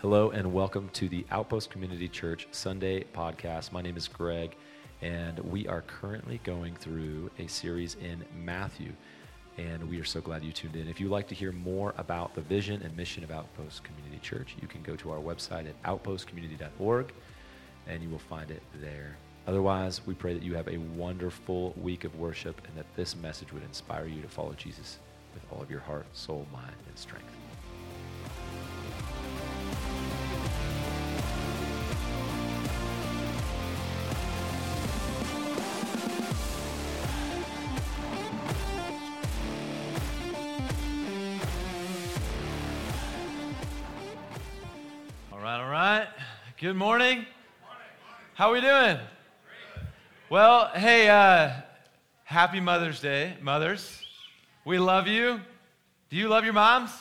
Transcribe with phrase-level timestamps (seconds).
[0.00, 3.72] Hello and welcome to the Outpost Community Church Sunday podcast.
[3.72, 4.54] My name is Greg,
[5.02, 8.92] and we are currently going through a series in Matthew,
[9.56, 10.86] and we are so glad you tuned in.
[10.86, 14.54] If you'd like to hear more about the vision and mission of Outpost Community Church,
[14.62, 17.12] you can go to our website at outpostcommunity.org,
[17.88, 19.16] and you will find it there.
[19.48, 23.52] Otherwise, we pray that you have a wonderful week of worship and that this message
[23.52, 24.98] would inspire you to follow Jesus
[25.34, 27.47] with all of your heart, soul, mind, and strength.
[46.78, 47.26] Morning.
[48.34, 48.98] How are we doing?
[50.30, 51.50] Well, hey, uh,
[52.22, 54.00] happy Mother's Day, mothers.
[54.64, 55.40] We love you.
[56.08, 56.92] Do you love your moms?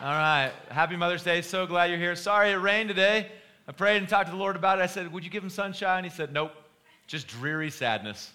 [0.00, 0.52] All right.
[0.68, 1.42] Happy Mother's Day.
[1.42, 2.14] So glad you're here.
[2.14, 3.32] Sorry it rained today.
[3.66, 4.82] I prayed and talked to the Lord about it.
[4.82, 6.04] I said, Would you give him sunshine?
[6.04, 6.52] He said, Nope,
[7.08, 8.30] just dreary sadness.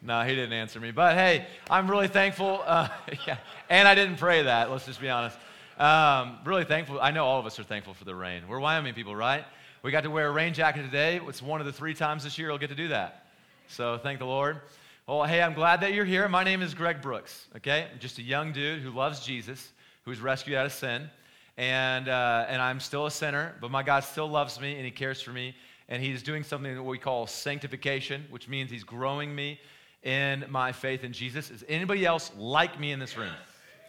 [0.00, 0.92] No, he didn't answer me.
[0.92, 2.62] But hey, I'm really thankful.
[2.64, 2.88] Uh,
[3.26, 3.36] yeah.
[3.68, 5.36] And I didn't pray that, let's just be honest.
[5.78, 7.00] Um, really thankful.
[7.00, 8.48] I know all of us are thankful for the rain.
[8.48, 9.44] We're Wyoming people, right?
[9.84, 11.20] We got to wear a rain jacket today.
[11.28, 13.26] It's one of the three times this year we'll get to do that.
[13.68, 14.60] So thank the Lord.
[15.06, 16.28] Well, hey, I'm glad that you're here.
[16.28, 17.86] My name is Greg Brooks, okay?
[17.92, 19.70] I'm just a young dude who loves Jesus,
[20.04, 21.08] who's rescued out of sin.
[21.56, 24.90] And, uh, and I'm still a sinner, but my God still loves me and He
[24.90, 25.54] cares for me.
[25.88, 29.60] And He's doing something that we call sanctification, which means He's growing me
[30.02, 31.52] in my faith in Jesus.
[31.52, 33.32] Is anybody else like me in this room?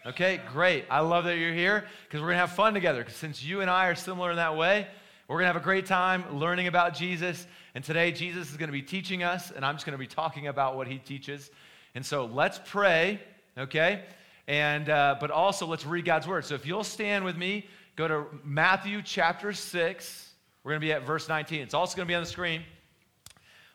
[0.06, 0.86] Okay, great.
[0.90, 3.00] I love that you're here because we're going to have fun together.
[3.00, 4.88] Because since you and I are similar in that way,
[5.28, 7.46] we're going to have a great time learning about Jesus.
[7.76, 10.08] And today, Jesus is going to be teaching us, and I'm just going to be
[10.08, 11.52] talking about what he teaches.
[11.96, 13.20] And so let's pray,
[13.58, 14.04] okay?
[14.48, 16.46] And, uh, but also, let's read God's word.
[16.46, 20.30] So if you'll stand with me, go to Matthew chapter 6.
[20.64, 21.60] We're going to be at verse 19.
[21.60, 22.64] It's also going to be on the screen.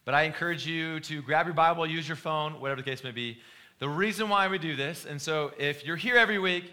[0.07, 3.11] But I encourage you to grab your Bible, use your phone, whatever the case may
[3.11, 3.39] be.
[3.79, 6.65] The reason why we do this, and so if you're here every week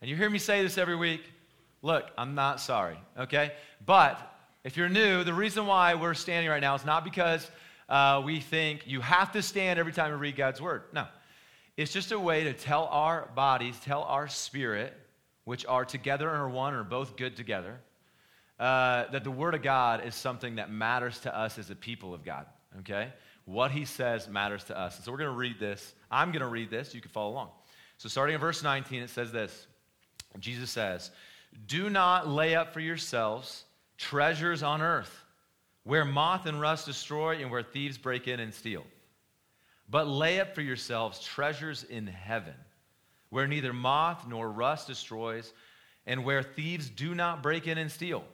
[0.00, 1.22] and you hear me say this every week,
[1.80, 3.52] look, I'm not sorry, okay?
[3.86, 4.18] But
[4.64, 7.48] if you're new, the reason why we're standing right now is not because
[7.88, 10.82] uh, we think you have to stand every time you read God's word.
[10.92, 11.06] No.
[11.76, 14.94] It's just a way to tell our bodies, tell our spirit,
[15.44, 17.80] which are together and are one or both good together,
[18.58, 22.14] uh, that the word of God is something that matters to us as a people
[22.14, 22.46] of God,
[22.80, 23.12] okay?
[23.44, 24.96] What he says matters to us.
[24.96, 25.94] And so we're going to read this.
[26.14, 26.94] I'm going to read this.
[26.94, 27.48] You can follow along.
[27.98, 29.66] So starting in verse 19, it says this
[30.38, 31.10] Jesus says,
[31.66, 33.64] Do not lay up for yourselves
[33.98, 35.24] treasures on earth,
[35.82, 38.84] where moth and rust destroy and where thieves break in and steal.
[39.88, 42.54] But lay up for yourselves treasures in heaven,
[43.30, 45.52] where neither moth nor rust destroys,
[46.06, 48.24] and where thieves do not break in and steal.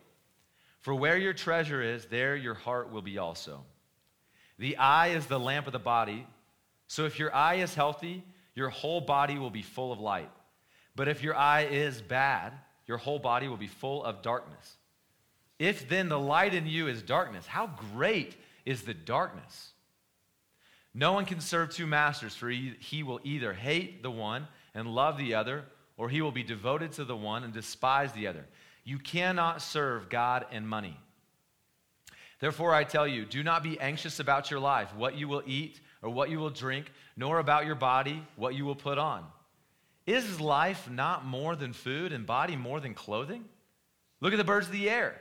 [0.81, 3.65] For where your treasure is, there your heart will be also.
[4.59, 6.27] The eye is the lamp of the body.
[6.91, 8.25] So if your eye is healthy,
[8.57, 10.29] your whole body will be full of light.
[10.97, 12.53] But if your eye is bad,
[12.89, 14.77] your whole body will be full of darkness.
[15.61, 18.35] If then the light in you is darkness, how great
[18.67, 19.71] is the darkness?
[20.93, 25.17] No one can serve two masters, for he will either hate the one and love
[25.17, 28.47] the other, or he will be devoted to the one and despise the other.
[28.83, 30.97] You cannot serve God and money.
[32.41, 35.81] Therefore, I tell you, do not be anxious about your life, what you will eat
[36.03, 39.25] or what you will drink, nor about your body, what you will put on.
[40.07, 43.45] Is life not more than food and body more than clothing?
[44.21, 45.21] Look at the birds of the air.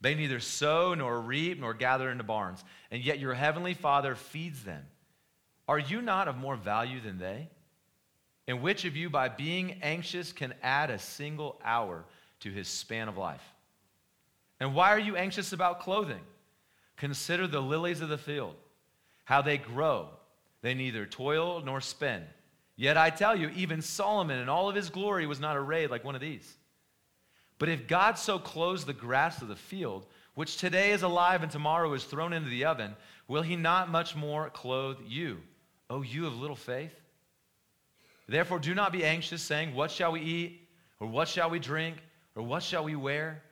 [0.00, 4.62] They neither sow nor reap nor gather into barns, and yet your heavenly Father feeds
[4.64, 4.84] them.
[5.66, 7.48] Are you not of more value than they?
[8.46, 12.04] And which of you, by being anxious, can add a single hour
[12.40, 13.42] to his span of life?
[14.60, 16.20] And why are you anxious about clothing?
[16.96, 18.54] Consider the lilies of the field,
[19.24, 20.08] how they grow.
[20.62, 22.22] They neither toil nor spin.
[22.76, 26.04] Yet I tell you, even Solomon in all of his glory was not arrayed like
[26.04, 26.56] one of these.
[27.58, 31.52] But if God so clothes the grass of the field, which today is alive and
[31.52, 32.96] tomorrow is thrown into the oven,
[33.28, 35.40] will he not much more clothe you,
[35.88, 36.94] O you of little faith?
[38.26, 40.68] Therefore, do not be anxious, saying, What shall we eat?
[40.98, 41.96] Or what shall we drink?
[42.34, 43.42] Or what shall we wear?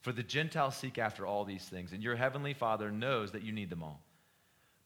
[0.00, 3.52] For the Gentiles seek after all these things, and your heavenly Father knows that you
[3.52, 4.02] need them all.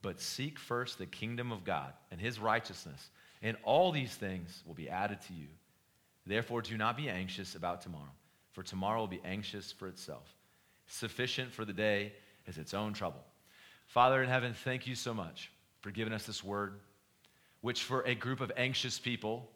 [0.02, 3.10] But seek first the kingdom of God and his righteousness,
[3.40, 5.46] and all these things will be added to you.
[6.26, 8.12] Therefore, do not be anxious about tomorrow,
[8.52, 10.34] for tomorrow will be anxious for itself.
[10.88, 12.12] Sufficient for the day
[12.46, 13.25] is its own trouble.
[13.87, 15.50] Father in heaven, thank you so much
[15.81, 16.81] for giving us this word,
[17.60, 19.49] which for a group of anxious people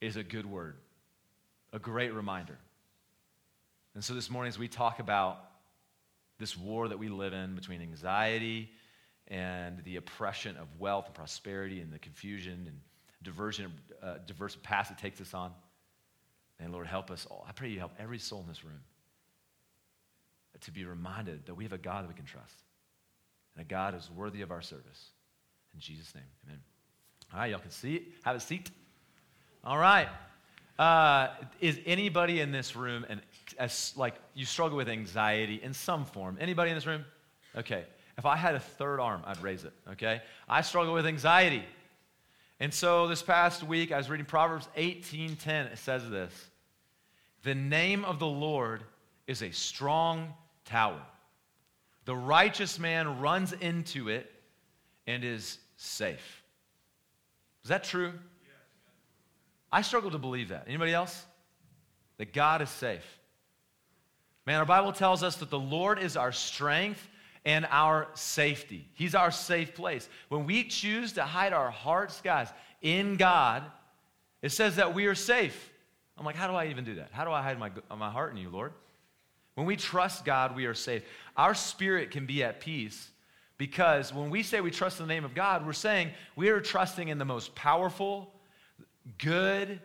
[0.00, 0.76] is a good word.
[1.72, 2.58] a great reminder.
[3.94, 5.49] And so this morning, as we talk about
[6.40, 8.72] this war that we live in between anxiety
[9.28, 12.80] and the oppression of wealth and prosperity and the confusion and
[13.22, 13.72] diversion,
[14.02, 15.52] uh, diverse paths it takes us on,
[16.58, 17.46] and Lord, help us all.
[17.48, 18.80] I pray you help every soul in this room
[20.62, 22.56] to be reminded that we have a God that we can trust
[23.54, 25.10] and a God who's worthy of our service.
[25.74, 26.60] In Jesus' name, amen.
[27.32, 28.70] All right, y'all can see, have a seat.
[29.62, 30.08] All right.
[30.78, 31.28] Uh,
[31.60, 33.20] is anybody in this room and
[33.58, 36.38] as like you struggle with anxiety in some form?
[36.40, 37.04] Anybody in this room?
[37.56, 37.84] Okay.
[38.16, 39.72] If I had a third arm, I'd raise it.
[39.92, 40.20] Okay.
[40.48, 41.64] I struggle with anxiety,
[42.58, 45.66] and so this past week I was reading Proverbs 18:10.
[45.66, 46.50] It says this:
[47.42, 48.84] "The name of the Lord
[49.26, 50.34] is a strong
[50.64, 51.00] tower.
[52.04, 54.30] The righteous man runs into it
[55.06, 56.42] and is safe."
[57.62, 58.12] Is that true?
[59.72, 60.64] I struggle to believe that.
[60.66, 61.24] Anybody else?
[62.18, 63.04] That God is safe.
[64.46, 67.06] Man, our Bible tells us that the Lord is our strength
[67.44, 68.88] and our safety.
[68.94, 70.08] He's our safe place.
[70.28, 72.48] When we choose to hide our hearts, guys,
[72.82, 73.62] in God,
[74.42, 75.72] it says that we are safe.
[76.18, 77.08] I'm like, how do I even do that?
[77.12, 78.72] How do I hide my, my heart in you, Lord?
[79.54, 81.02] When we trust God, we are safe.
[81.36, 83.10] Our spirit can be at peace
[83.58, 86.60] because when we say we trust in the name of God, we're saying we are
[86.60, 88.32] trusting in the most powerful,
[89.18, 89.80] good,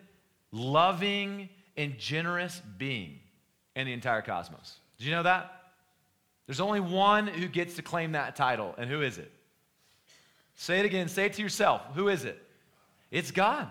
[0.52, 3.18] loving, and generous being
[3.74, 4.78] in the entire cosmos.
[4.98, 5.52] Did you know that?
[6.46, 9.30] There's only one who gets to claim that title, and who is it?
[10.54, 11.82] Say it again, say it to yourself.
[11.94, 12.40] Who is it?
[13.10, 13.68] It's God.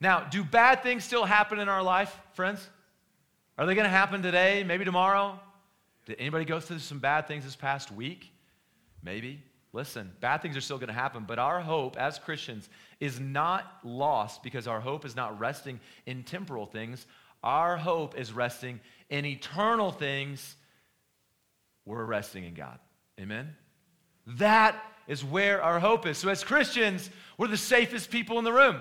[0.00, 2.66] Now, do bad things still happen in our life, friends?
[3.58, 5.38] Are they going to happen today, maybe tomorrow?
[6.06, 8.32] Did anybody go through some bad things this past week?
[9.02, 9.42] Maybe.
[9.72, 12.68] Listen, bad things are still going to happen, but our hope as Christians
[13.00, 17.06] is not lost because our hope is not resting in temporal things.
[17.42, 20.56] Our hope is resting in eternal things.
[21.86, 22.78] We're resting in God.
[23.18, 23.56] Amen?
[24.26, 24.76] That
[25.08, 26.18] is where our hope is.
[26.18, 28.78] So, as Christians, we're the safest people in the room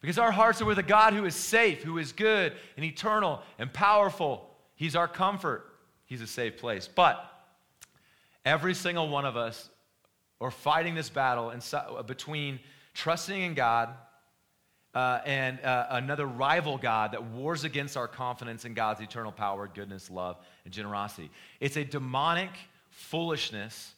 [0.00, 3.40] because our hearts are with a God who is safe, who is good and eternal
[3.58, 4.50] and powerful.
[4.74, 5.64] He's our comfort,
[6.06, 6.88] He's a safe place.
[6.88, 7.29] But
[8.44, 9.68] Every single one of us
[10.40, 12.58] are fighting this battle uh, between
[12.94, 13.94] trusting in God
[14.94, 19.68] uh, and uh, another rival God that wars against our confidence in God's eternal power,
[19.72, 21.30] goodness, love, and generosity.
[21.60, 22.50] It's a demonic
[22.88, 23.94] foolishness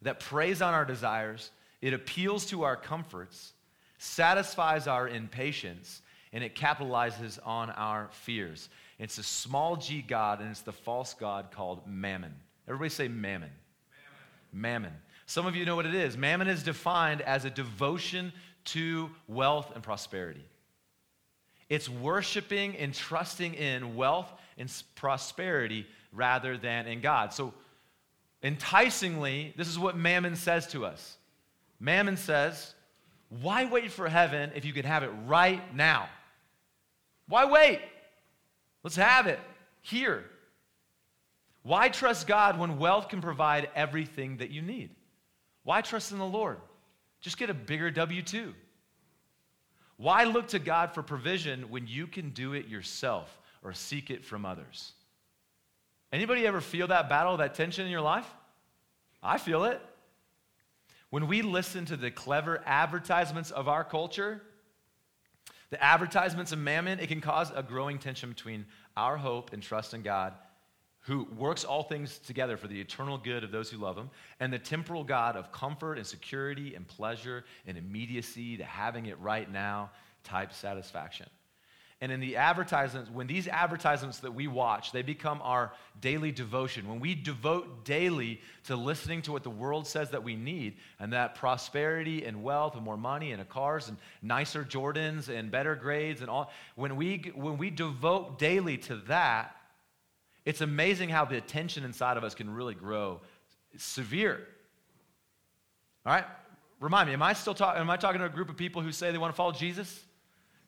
[0.00, 1.50] that preys on our desires,
[1.80, 3.52] it appeals to our comforts,
[3.98, 6.02] satisfies our impatience,
[6.32, 8.68] and it capitalizes on our fears.
[8.98, 12.34] It's a small g God, and it's the false God called mammon.
[12.66, 13.50] Everybody say mammon
[14.52, 14.92] mammon.
[15.26, 16.16] Some of you know what it is.
[16.16, 18.32] Mammon is defined as a devotion
[18.64, 20.44] to wealth and prosperity.
[21.68, 27.32] It's worshiping and trusting in wealth and prosperity rather than in God.
[27.32, 27.54] So,
[28.42, 31.16] enticingly, this is what mammon says to us.
[31.80, 32.74] Mammon says,
[33.40, 36.08] Why wait for heaven if you can have it right now?
[37.26, 37.80] Why wait?
[38.82, 39.40] Let's have it
[39.80, 40.24] here.
[41.62, 44.90] Why trust God when wealth can provide everything that you need?
[45.62, 46.58] Why trust in the Lord?
[47.20, 48.52] Just get a bigger W 2.
[49.96, 54.24] Why look to God for provision when you can do it yourself or seek it
[54.24, 54.92] from others?
[56.12, 58.26] Anybody ever feel that battle, that tension in your life?
[59.22, 59.80] I feel it.
[61.10, 64.42] When we listen to the clever advertisements of our culture,
[65.70, 68.66] the advertisements of mammon, it can cause a growing tension between
[68.96, 70.34] our hope and trust in God
[71.02, 74.52] who works all things together for the eternal good of those who love him, and
[74.52, 79.50] the temporal God of comfort and security and pleasure and immediacy, the having it right
[79.50, 79.90] now
[80.22, 81.26] type satisfaction.
[82.00, 86.88] And in the advertisements, when these advertisements that we watch, they become our daily devotion.
[86.88, 91.12] When we devote daily to listening to what the world says that we need, and
[91.12, 96.22] that prosperity and wealth and more money and cars and nicer Jordans and better grades
[96.22, 99.54] and all, when we, when we devote daily to that,
[100.44, 103.20] it's amazing how the tension inside of us can really grow
[103.76, 104.40] severe.
[106.04, 106.24] All right?
[106.80, 107.80] Remind me, am I still talking?
[107.80, 110.02] Am I talking to a group of people who say they want to follow Jesus?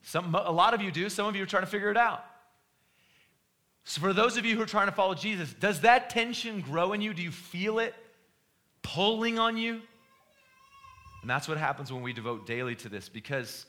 [0.03, 1.09] Some, a lot of you do.
[1.09, 2.23] Some of you are trying to figure it out.
[3.83, 6.93] So, for those of you who are trying to follow Jesus, does that tension grow
[6.93, 7.13] in you?
[7.13, 7.93] Do you feel it
[8.81, 9.81] pulling on you?
[11.21, 13.65] And that's what happens when we devote daily to this because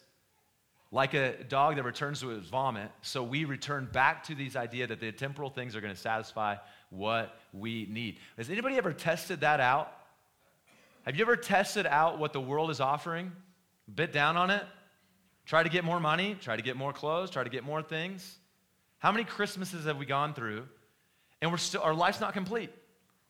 [0.93, 4.87] like a dog that returns to its vomit, so we return back to these idea
[4.87, 6.57] that the temporal things are going to satisfy
[6.91, 8.19] what we need.
[8.37, 9.93] Has anybody ever tested that out?
[11.05, 13.33] Have you ever tested out what the world is offering?
[13.93, 14.65] Bit down on it?
[15.45, 18.39] Try to get more money, try to get more clothes, try to get more things.
[18.99, 20.67] How many Christmases have we gone through
[21.41, 22.71] and we're still our life's not complete?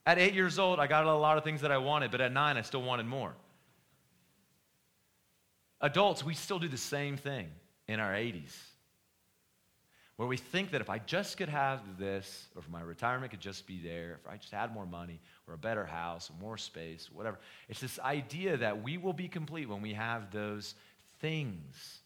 [0.07, 2.33] At 8 years old, I got a lot of things that I wanted, but at
[2.33, 3.35] 9 I still wanted more.
[5.81, 7.49] Adults, we still do the same thing
[7.89, 8.55] in our 80s.
[10.17, 13.41] Where we think that if I just could have this, or if my retirement could
[13.41, 16.57] just be there, if I just had more money, or a better house, or more
[16.57, 17.39] space, whatever.
[17.69, 20.75] It's this idea that we will be complete when we have those
[21.21, 21.99] things.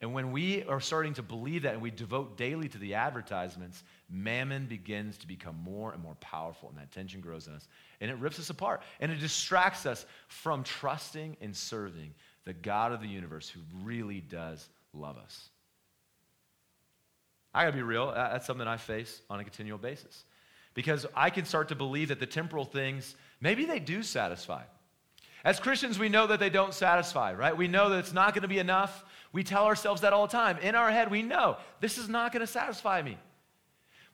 [0.00, 3.82] And when we are starting to believe that and we devote daily to the advertisements,
[4.08, 7.66] mammon begins to become more and more powerful, and that tension grows in us.
[8.00, 8.82] And it rips us apart.
[9.00, 12.14] And it distracts us from trusting and serving
[12.46, 15.50] the God of the universe who really does love us.
[17.52, 20.24] I gotta be real, that's something I face on a continual basis.
[20.72, 24.62] Because I can start to believe that the temporal things, maybe they do satisfy.
[25.44, 27.56] As Christians, we know that they don't satisfy, right?
[27.56, 29.04] We know that it's not gonna be enough.
[29.32, 30.58] We tell ourselves that all the time.
[30.58, 33.18] In our head, we know this is not gonna satisfy me.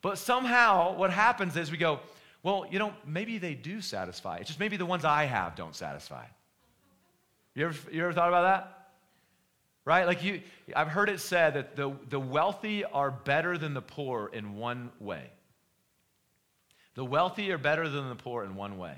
[0.01, 2.01] But somehow, what happens is we go,
[2.43, 4.39] well, you know, maybe they do satisfy.
[4.39, 6.25] It's just maybe the ones I have don't satisfy.
[7.55, 8.79] You ever, you ever thought about that?
[9.85, 10.07] Right?
[10.07, 10.41] Like you,
[10.75, 14.91] I've heard it said that the, the wealthy are better than the poor in one
[15.01, 15.31] way.
[16.95, 18.95] The wealthy are better than the poor in one way.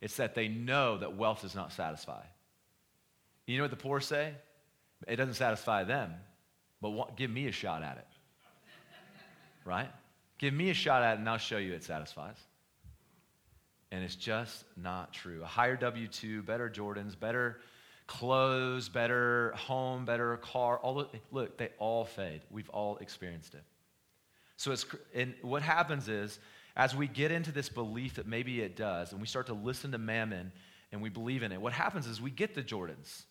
[0.00, 2.22] It's that they know that wealth does not satisfy.
[3.46, 4.32] You know what the poor say?
[5.06, 6.14] It doesn't satisfy them,
[6.80, 8.06] but what, give me a shot at it.
[9.64, 9.90] Right?
[10.38, 12.36] Give me a shot at it and I'll show you it satisfies.
[13.92, 15.42] And it's just not true.
[15.42, 17.60] A higher W 2, better Jordans, better
[18.06, 20.78] clothes, better home, better car.
[20.78, 22.42] All look, they all fade.
[22.50, 23.64] We've all experienced it.
[24.56, 26.38] So it's and what happens is
[26.76, 29.92] as we get into this belief that maybe it does, and we start to listen
[29.92, 30.52] to Mammon
[30.92, 33.24] and we believe in it, what happens is we get the Jordans,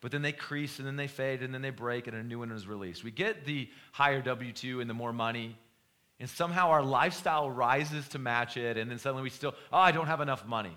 [0.00, 2.38] but then they crease and then they fade and then they break and a new
[2.38, 3.02] one is released.
[3.02, 5.56] We get the higher W 2 and the more money,
[6.20, 9.90] and somehow our lifestyle rises to match it, and then suddenly we still, oh, I
[9.90, 10.76] don't have enough money.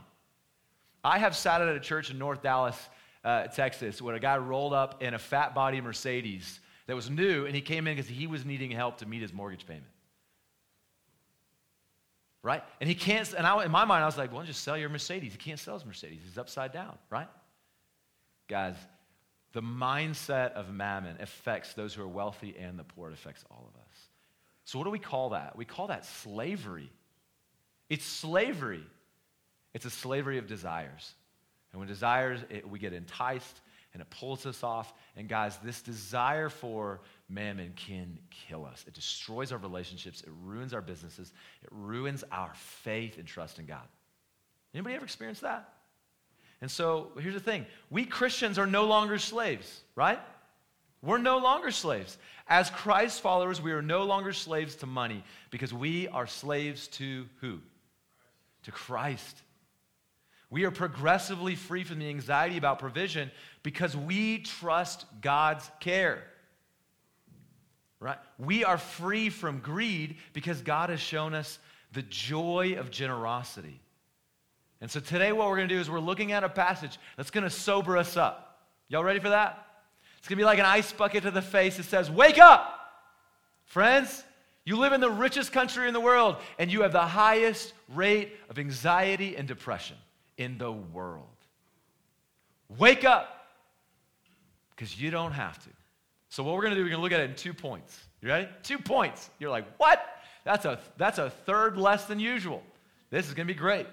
[1.03, 2.77] I have sat at a church in North Dallas
[3.25, 7.45] uh, Texas, where a guy rolled up in a fat body Mercedes that was new,
[7.45, 9.85] and he came in because he was needing help to meet his mortgage payment.
[12.41, 12.63] Right?
[12.79, 14.89] And he can't, and I, in my mind, I was like, well, just sell your
[14.89, 15.33] Mercedes.
[15.33, 16.19] He can't sell his Mercedes.
[16.25, 17.29] He's upside down, right?
[18.47, 18.75] Guys,
[19.53, 23.09] the mindset of mammon affects those who are wealthy and the poor.
[23.09, 23.92] It affects all of us.
[24.65, 25.55] So, what do we call that?
[25.55, 26.91] We call that slavery.
[27.89, 28.83] It's slavery.
[29.73, 31.13] It's a slavery of desires.
[31.71, 33.61] And when desires, it, we get enticed
[33.93, 34.93] and it pulls us off.
[35.15, 38.17] And guys, this desire for mammon can
[38.47, 38.83] kill us.
[38.87, 43.65] It destroys our relationships, it ruins our businesses, it ruins our faith and trust in
[43.65, 43.87] God.
[44.73, 45.69] Anybody ever experienced that?
[46.61, 50.19] And so here's the thing we Christians are no longer slaves, right?
[51.03, 52.17] We're no longer slaves.
[52.47, 57.25] As Christ followers, we are no longer slaves to money because we are slaves to
[57.41, 57.59] who?
[58.63, 59.41] To Christ.
[60.49, 63.31] We are progressively free from the anxiety about provision
[63.63, 66.23] because we trust God's care.
[67.99, 68.17] Right?
[68.37, 71.59] We are free from greed because God has shown us
[71.91, 73.81] the joy of generosity.
[74.79, 77.31] And so today, what we're going to do is we're looking at a passage that's
[77.31, 78.67] going to sober us up.
[78.89, 79.65] Y'all ready for that?
[80.23, 82.79] It's going to be like an ice bucket to the face that says, Wake up!
[83.65, 84.23] Friends,
[84.63, 88.37] you live in the richest country in the world, and you have the highest rate
[88.49, 89.97] of anxiety and depression
[90.37, 91.27] in the world.
[92.77, 93.47] Wake up
[94.73, 95.69] because you don't have to.
[96.29, 97.99] So, what we're going to do, we're going to look at it in two points.
[98.21, 98.47] You ready?
[98.63, 99.29] Two points.
[99.39, 100.21] You're like, what?
[100.45, 102.63] That's a, that's a third less than usual.
[103.09, 103.87] This is going to be great.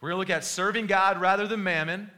[0.00, 2.08] We're going to look at serving God rather than mammon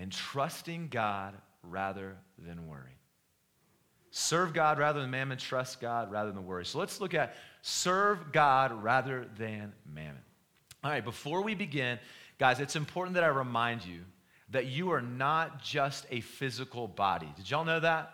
[0.00, 1.34] and trusting God
[1.70, 2.96] rather than worry.
[4.10, 6.64] Serve God rather than mammon, trust God rather than worry.
[6.64, 10.22] So let's look at serve God rather than mammon.
[10.82, 11.98] All right, before we begin,
[12.38, 14.00] Guys, it's important that I remind you
[14.50, 17.28] that you are not just a physical body.
[17.36, 18.12] Did y'all know that?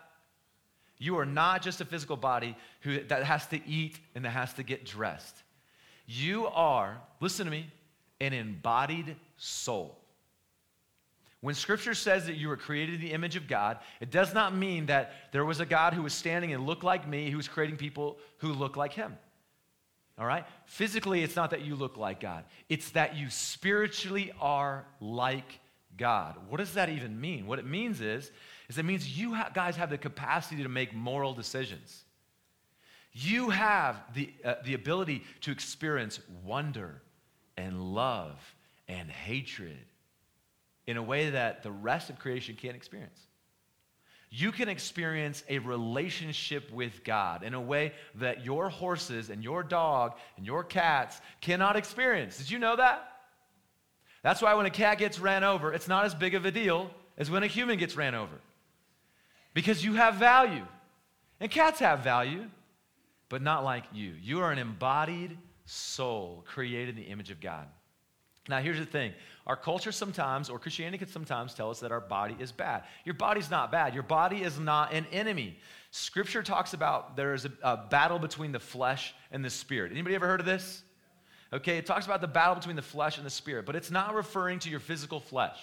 [0.97, 4.53] You are not just a physical body who, that has to eat and that has
[4.53, 5.35] to get dressed.
[6.07, 7.67] You are, listen to me,
[8.19, 9.99] an embodied soul.
[11.45, 14.55] When scripture says that you were created in the image of God, it does not
[14.55, 17.47] mean that there was a God who was standing and looked like me who was
[17.47, 19.15] creating people who look like him.
[20.17, 20.43] All right?
[20.65, 25.59] Physically, it's not that you look like God, it's that you spiritually are like
[25.95, 26.35] God.
[26.49, 27.45] What does that even mean?
[27.45, 28.31] What it means is,
[28.67, 32.05] is it means you ha- guys have the capacity to make moral decisions.
[33.13, 37.03] You have the, uh, the ability to experience wonder
[37.55, 38.55] and love
[38.87, 39.85] and hatred
[40.87, 43.19] in a way that the rest of creation can't experience.
[44.35, 49.63] you can experience a relationship with God in a way that your horses and your
[49.63, 52.37] dog and your cats cannot experience.
[52.37, 53.11] Did you know that?
[54.23, 56.89] That's why when a cat gets ran over, it's not as big of a deal
[57.17, 58.35] as when a human gets ran over.
[59.53, 60.65] Because you have value.
[61.39, 62.49] And cats have value,
[63.29, 64.15] but not like you.
[64.21, 67.67] You are an embodied soul created in the image of God.
[68.47, 69.13] Now, here's the thing
[69.47, 72.83] our culture sometimes, or Christianity can sometimes tell us that our body is bad.
[73.03, 75.57] Your body's not bad, your body is not an enemy.
[75.91, 79.91] Scripture talks about there is a, a battle between the flesh and the spirit.
[79.91, 80.83] Anybody ever heard of this?
[81.53, 84.13] Okay, it talks about the battle between the flesh and the spirit, but it's not
[84.13, 85.57] referring to your physical flesh.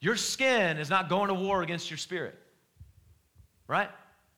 [0.00, 2.34] Your skin is not going to war against your spirit,
[3.68, 3.90] right?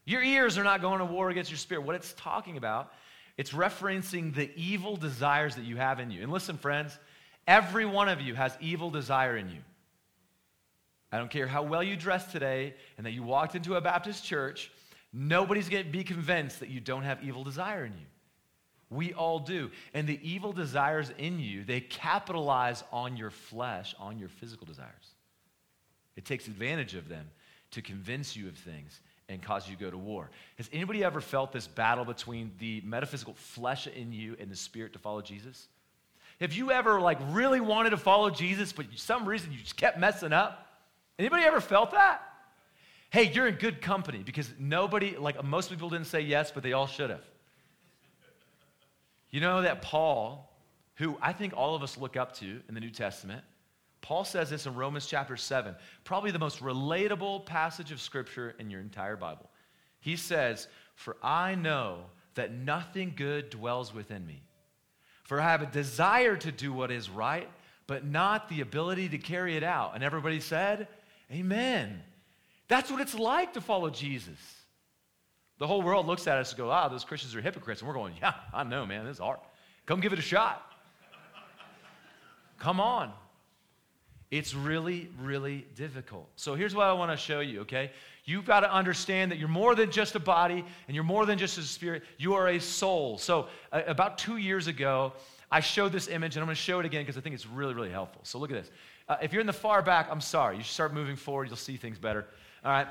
[0.04, 1.82] Your ears are not going to war against your spirit.
[1.84, 2.92] What it's talking about,
[3.37, 6.23] it's referencing the evil desires that you have in you.
[6.23, 6.99] And listen, friends,
[7.47, 9.61] every one of you has evil desire in you.
[11.11, 14.25] I don't care how well you dress today and that you walked into a Baptist
[14.25, 14.71] church,
[15.12, 18.07] nobody's going to be convinced that you don't have evil desire in you.
[18.91, 19.71] We all do.
[19.95, 25.15] And the evil desires in you, they capitalize on your flesh, on your physical desires.
[26.17, 27.31] It takes advantage of them
[27.71, 30.31] to convince you of things and cause you to go to war.
[30.57, 34.93] Has anybody ever felt this battle between the metaphysical flesh in you and the spirit
[34.93, 35.69] to follow Jesus?
[36.41, 39.76] Have you ever like really wanted to follow Jesus, but for some reason you just
[39.76, 40.67] kept messing up?
[41.19, 42.23] Anybody ever felt that?
[43.11, 46.73] Hey, you're in good company because nobody, like most people didn't say yes, but they
[46.73, 47.25] all should have.
[49.31, 50.50] You know that Paul,
[50.97, 53.45] who I think all of us look up to in the New Testament,
[54.02, 58.68] Paul says this in Romans chapter 7, probably the most relatable passage of scripture in
[58.68, 59.49] your entire Bible.
[60.00, 62.04] He says, For I know
[62.35, 64.42] that nothing good dwells within me.
[65.23, 67.49] For I have a desire to do what is right,
[67.87, 69.92] but not the ability to carry it out.
[69.94, 70.88] And everybody said,
[71.30, 72.02] Amen.
[72.68, 74.38] That's what it's like to follow Jesus.
[75.59, 77.80] The whole world looks at us and goes, ah, those Christians are hypocrites.
[77.80, 79.38] And we're going, yeah, I know, man, this is hard.
[79.87, 80.61] Come give it a shot.
[82.59, 83.12] Come on.
[84.33, 86.27] It's really, really difficult.
[86.37, 87.90] So here's what I want to show you, okay?
[88.25, 91.37] You've got to understand that you're more than just a body and you're more than
[91.37, 92.03] just a spirit.
[92.16, 93.18] You are a soul.
[93.18, 95.12] So uh, about two years ago,
[95.51, 97.47] I showed this image and I'm going to show it again because I think it's
[97.47, 98.23] really, really helpful.
[98.25, 98.71] So look at this.
[99.07, 100.57] Uh, if you're in the far back, I'm sorry.
[100.57, 101.49] You start moving forward.
[101.49, 102.25] You'll see things better.
[102.64, 102.87] All right.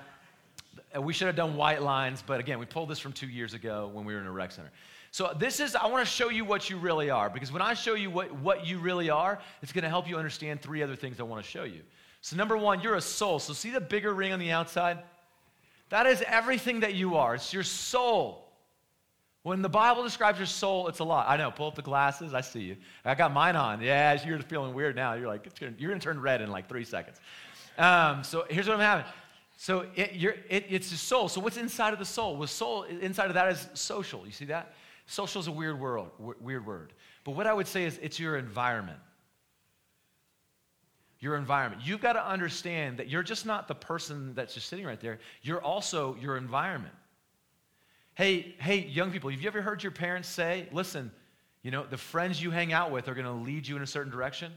[0.96, 3.56] Uh, we should have done white lines, but again, we pulled this from two years
[3.56, 4.72] ago when we were in a rec center.
[5.12, 7.74] So this is, I want to show you what you really are, because when I
[7.74, 10.96] show you what, what you really are, it's going to help you understand three other
[10.96, 11.82] things I want to show you.
[12.22, 13.40] So number one, you're a soul.
[13.40, 15.00] So see the bigger ring on the outside?
[15.90, 17.36] That is everything that you are.
[17.36, 18.48] It's your soul.
[19.44, 21.28] When the Bible describes your soul, it's a lot.
[21.28, 21.52] I know.
[21.52, 22.34] Pull up the glasses.
[22.34, 22.78] I see you.
[23.04, 23.82] I got mine on.
[23.82, 25.16] Yeah, you're feeling weird now.
[25.16, 27.20] You're like, you're going to turn red in like three seconds.
[27.78, 29.06] Um, so here's what I'm having.
[29.58, 30.12] So it,
[30.50, 31.28] it, it's the soul.
[31.28, 32.38] So what's inside of the soul?
[32.38, 34.26] Well, soul inside of that is social.
[34.26, 34.74] You see that?
[35.06, 36.10] Social is a weird word.
[36.20, 36.94] Weird word.
[37.24, 39.00] But what I would say is it's your environment.
[41.20, 41.84] Your environment.
[41.86, 45.20] You've got to understand that you're just not the person that's just sitting right there.
[45.44, 46.96] You're also your environment.
[48.16, 51.12] Hey, hey, young people, have you ever heard your parents say, "Listen,
[51.62, 53.88] you know, the friends you hang out with are going to lead you in a
[53.88, 54.52] certain direction"?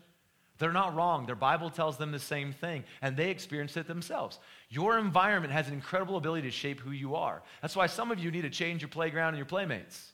[0.59, 1.27] They're not wrong.
[1.27, 4.39] Their Bible tells them the same thing, and they experience it themselves.
[4.71, 7.43] Your environment has an incredible ability to shape who you are.
[7.61, 10.14] That's why some of you need to change your playground and your playmates.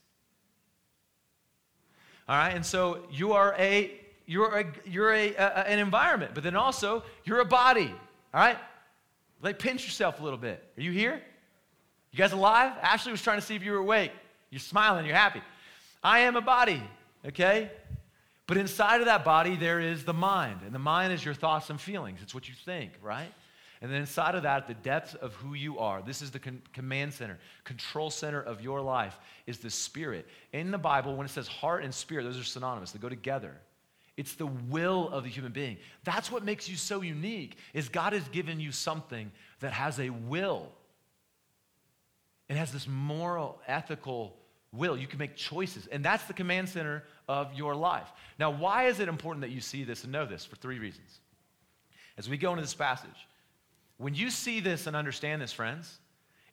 [2.30, 3.90] All right, and so you are a
[4.24, 7.92] you're a, you're a, a, an environment, but then also you're a body.
[8.32, 8.56] All right,
[9.42, 10.64] like pinch yourself a little bit.
[10.78, 11.20] Are you here?
[12.12, 12.74] You guys alive?
[12.82, 14.12] Ashley was trying to see if you were awake.
[14.50, 15.06] You're smiling.
[15.06, 15.42] You're happy.
[16.04, 16.80] I am a body.
[17.26, 17.68] Okay,
[18.46, 20.60] but inside of that body, there is the mind.
[20.64, 22.20] And the mind is your thoughts and feelings.
[22.22, 23.32] It's what you think, right?
[23.82, 26.60] And then inside of that, the depth of who you are, this is the con-
[26.74, 30.26] command center, control center of your life, is the spirit.
[30.52, 33.56] In the Bible, when it says heart and spirit, those are synonymous, they go together.
[34.18, 35.78] It's the will of the human being.
[36.04, 40.10] That's what makes you so unique, is God has given you something that has a
[40.10, 40.70] will.
[42.50, 44.36] It has this moral, ethical
[44.72, 44.96] will.
[44.96, 45.86] You can make choices.
[45.86, 48.08] And that's the command center of your life.
[48.38, 50.44] Now, why is it important that you see this and know this?
[50.44, 51.20] For three reasons.
[52.18, 53.08] As we go into this passage,
[54.00, 55.98] when you see this and understand this, friends,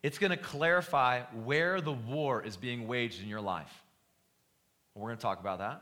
[0.04, 3.72] it's going to clarify where the war is being waged in your life.
[4.94, 5.82] We're going to talk about that.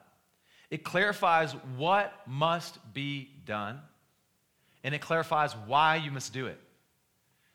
[0.70, 3.80] It clarifies what must be done,
[4.84, 6.60] and it clarifies why you must do it.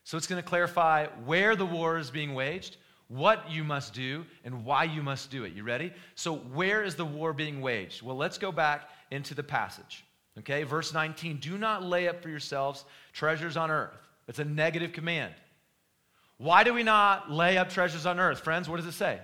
[0.03, 2.75] So it's going to clarify where the war is being waged,
[3.07, 5.53] what you must do and why you must do it.
[5.53, 5.93] You ready?
[6.15, 8.01] So, where is the war being waged?
[8.01, 10.03] Well, let's go back into the passage.
[10.39, 13.97] Okay, verse 19 Do not lay up for yourselves treasures on earth.
[14.27, 15.33] It's a negative command.
[16.37, 18.39] Why do we not lay up treasures on earth?
[18.39, 19.19] Friends, what does it say?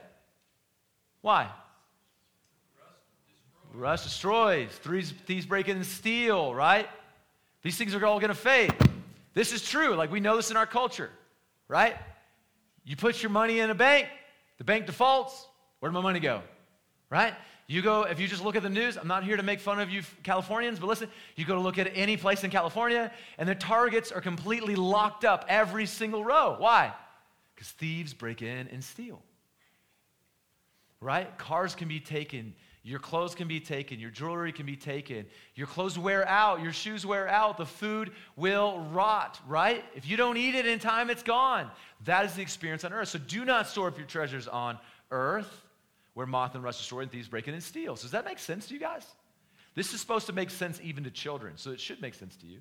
[1.22, 1.50] Why?
[3.74, 4.70] Rust destroys.
[4.70, 6.88] Thieves, thieves break in and steal, right?
[7.63, 8.74] These things are all going to fade.
[9.34, 9.96] This is true.
[9.96, 11.10] Like we know this in our culture,
[11.67, 11.96] right?
[12.86, 14.08] You put your money in a bank,
[14.58, 15.48] the bank defaults.
[15.80, 16.41] Where'd my money go?
[17.10, 17.34] Right?
[17.67, 19.82] You go, if you just look at the news, I'm not here to make fun
[19.82, 23.47] of you Californians, but listen, you go to look at any place in California, and
[23.47, 26.56] the targets are completely locked up every single row.
[26.58, 26.93] Why?
[27.53, 29.21] Because thieves break in and steal.
[31.01, 31.38] Right?
[31.38, 35.67] Cars can be taken, your clothes can be taken, your jewelry can be taken, your
[35.67, 39.84] clothes wear out, your shoes wear out, the food will rot, right?
[39.93, 41.69] If you don't eat it in time, it's gone.
[42.06, 43.10] That is the experience on earth.
[43.10, 44.80] So do not store up your treasures on
[45.12, 45.63] earth
[46.17, 47.95] where moth and rust destroy and thieves break in and steal.
[47.95, 49.06] So does that make sense to you guys?
[49.75, 52.47] This is supposed to make sense even to children, so it should make sense to
[52.47, 52.60] you.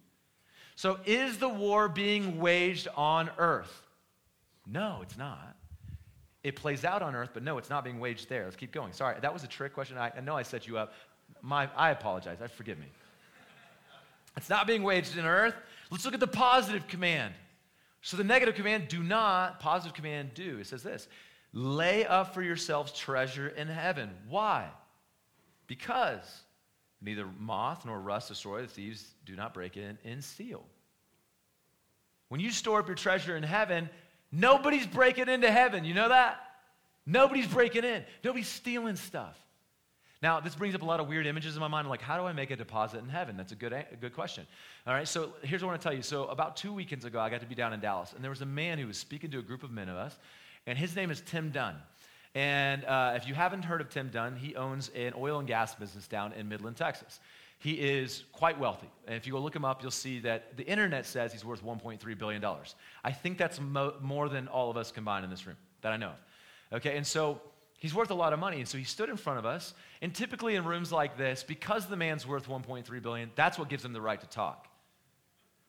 [0.75, 3.81] So is the war being waged on earth?
[4.67, 5.57] No, it's not.
[6.45, 8.45] It plays out on earth, but no, it's not being waged there.
[8.45, 8.93] Let's keep going.
[8.93, 9.97] Sorry, that was a trick question.
[9.97, 10.93] I, I know I set you up.
[11.41, 12.43] My, I apologize.
[12.43, 12.89] I forgive me.
[14.37, 15.55] It's not being waged in earth.
[15.91, 17.33] Let's look at the positive command.
[18.03, 20.59] So the negative command, do not, positive command, do.
[20.59, 21.09] It says this
[21.53, 24.11] Lay up for yourselves treasure in heaven.
[24.29, 24.69] Why?
[25.67, 26.43] Because
[27.01, 30.65] neither moth nor rust destroy, the thieves do not break in and steal.
[32.29, 33.89] When you store up your treasure in heaven,
[34.33, 35.85] nobody's breaking into heaven.
[35.85, 36.41] You know that?
[37.07, 38.05] Nobody's breaking in.
[38.25, 39.39] Nobody's stealing stuff.
[40.23, 41.89] Now, this brings up a lot of weird images in my mind.
[41.89, 43.37] Like, how do I make a deposit in heaven?
[43.37, 44.47] That's a good, a good question.
[44.87, 46.03] All right, so here's what I want to tell you.
[46.03, 48.41] So, about two weekends ago, I got to be down in Dallas, and there was
[48.41, 50.19] a man who was speaking to a group of men of us,
[50.67, 51.77] and his name is Tim Dunn.
[52.35, 55.75] And uh, if you haven't heard of Tim Dunn, he owns an oil and gas
[55.75, 57.19] business down in Midland, Texas.
[57.59, 58.91] He is quite wealthy.
[59.07, 61.65] And if you go look him up, you'll see that the internet says he's worth
[61.65, 62.45] $1.3 billion.
[63.03, 65.97] I think that's mo- more than all of us combined in this room that I
[65.97, 66.77] know of.
[66.79, 67.41] Okay, and so
[67.79, 68.59] he's worth a lot of money.
[68.59, 69.73] And so he stood in front of us.
[70.03, 73.85] And typically in rooms like this, because the man's worth 1.3 billion, that's what gives
[73.85, 74.69] him the right to talk.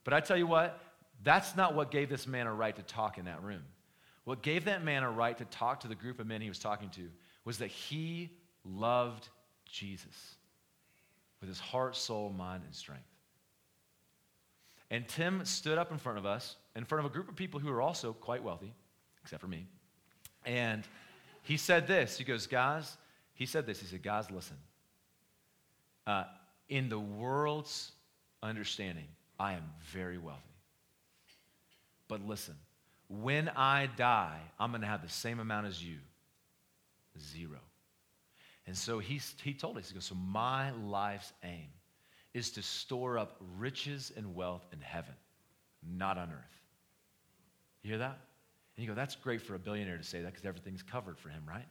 [0.04, 0.82] But I tell you what,
[1.24, 3.64] that's not what gave this man a right to talk in that room.
[4.28, 6.60] What gave that man a right to talk to the group of men he was
[6.60, 7.10] talking to
[7.46, 8.30] was that he
[8.66, 9.30] loved
[9.63, 10.36] Jesus
[11.40, 13.08] with his heart, soul, mind, and strength.
[14.92, 17.62] And Tim stood up in front of us, in front of a group of people
[17.62, 18.74] who are also quite wealthy,
[19.24, 19.66] except for me.
[20.46, 20.84] And
[21.44, 22.98] he said this He goes, Guys,
[23.34, 23.80] he said this.
[23.80, 24.58] He said, Guys, listen.
[26.06, 26.26] Uh,
[26.68, 27.94] in the world's
[28.44, 29.08] understanding,
[29.40, 30.42] I am very wealthy.
[32.10, 32.56] But listen,
[33.10, 35.98] when I die, I'm going to have the same amount as you
[37.20, 37.60] zero.
[38.65, 41.70] And so he, he told us, he goes, So my life's aim
[42.34, 45.15] is to store up riches and wealth in heaven,
[45.82, 46.62] not on earth.
[47.82, 48.20] You hear that?
[48.76, 51.30] And you go, That's great for a billionaire to say that because everything's covered for
[51.30, 51.67] him, right?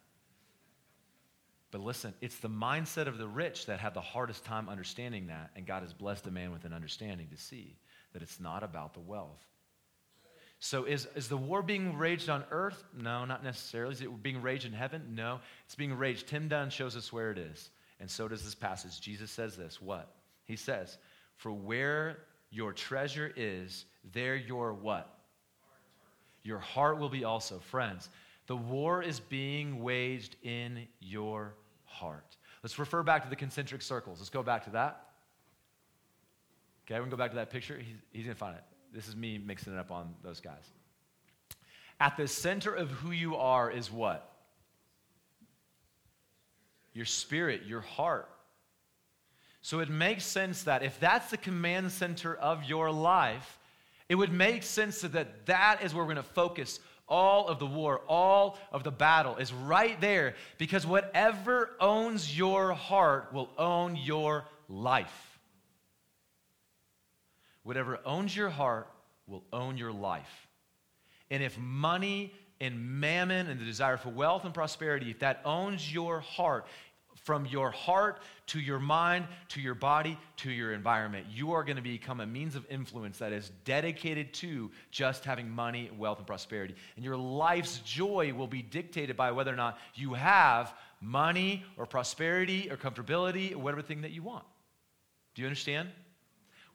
[1.71, 5.51] But listen, it's the mindset of the rich that have the hardest time understanding that,
[5.55, 7.77] and God has blessed a man with an understanding to see
[8.15, 9.45] that it's not about the wealth.
[10.59, 12.83] So, is, is the war being raged on earth?
[12.99, 13.93] No, not necessarily.
[13.93, 15.15] Is it being raged in heaven?
[15.15, 16.29] No, it's being raged.
[16.29, 17.71] Tim Dunn shows us where it is.
[18.01, 19.01] And so does this passage.
[19.01, 20.15] Jesus says this what?
[20.45, 20.99] He says,
[21.37, 22.19] For where
[22.51, 25.13] your treasure is, there your what?
[26.43, 27.59] Your heart will be also.
[27.59, 28.09] Friends,
[28.47, 32.37] the war is being waged in your heart.
[32.63, 34.21] Let's refer back to the concentric circles.
[34.21, 35.07] Let's go back to that.
[36.87, 37.77] Okay, we can go back to that picture.
[37.77, 38.63] He's, he's going to find it.
[38.93, 40.71] This is me mixing it up on those guys.
[42.01, 44.33] At the center of who you are is what?
[46.93, 48.29] Your spirit, your heart.
[49.63, 53.59] So it makes sense that if that's the command center of your life,
[54.09, 57.67] it would make sense that that is where we're going to focus all of the
[57.67, 63.97] war, all of the battle is right there because whatever owns your heart will own
[63.97, 65.36] your life.
[67.67, 68.89] Whatever owns your heart
[69.27, 70.47] will own your life.
[71.33, 75.93] And if money and mammon and the desire for wealth and prosperity, if that owns
[75.93, 76.67] your heart,
[77.25, 81.75] from your heart to your mind to your body to your environment, you are going
[81.75, 86.27] to become a means of influence that is dedicated to just having money, wealth, and
[86.29, 86.77] prosperity.
[86.95, 91.85] And your life's joy will be dictated by whether or not you have money or
[91.85, 94.45] prosperity or comfortability or whatever thing that you want.
[95.35, 95.89] Do you understand?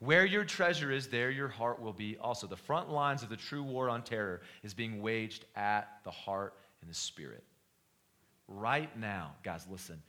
[0.01, 2.47] Where your treasure is, there your heart will be also.
[2.47, 6.55] The front lines of the true war on terror is being waged at the heart
[6.81, 7.43] and the spirit.
[8.47, 10.01] Right now, guys, listen.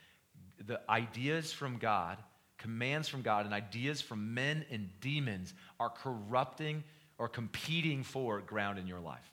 [0.66, 2.16] The ideas from God,
[2.56, 6.84] commands from God, and ideas from men and demons are corrupting
[7.18, 9.30] or competing for ground in your life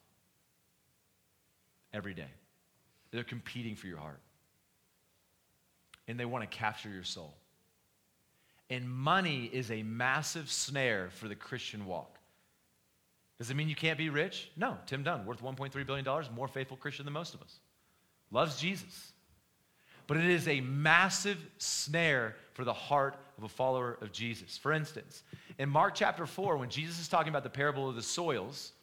[1.93, 2.31] every day.
[3.11, 4.19] They're competing for your heart.
[6.05, 7.38] And they want to capture your soul.
[8.69, 12.19] And money is a massive snare for the Christian walk.
[13.39, 14.51] Does it mean you can't be rich?
[14.57, 14.77] No.
[14.85, 16.05] Tim Dunn, worth $1.3 billion,
[16.35, 17.59] more faithful Christian than most of us.
[18.31, 19.13] Loves Jesus.
[20.07, 24.57] But it is a massive snare for the heart of a follower of Jesus.
[24.57, 25.23] For instance,
[25.57, 28.73] in Mark chapter 4, when Jesus is talking about the parable of the soils,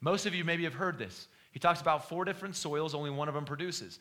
[0.00, 1.28] most of you maybe have heard this.
[1.52, 3.98] He talks about four different soils, only one of them produces.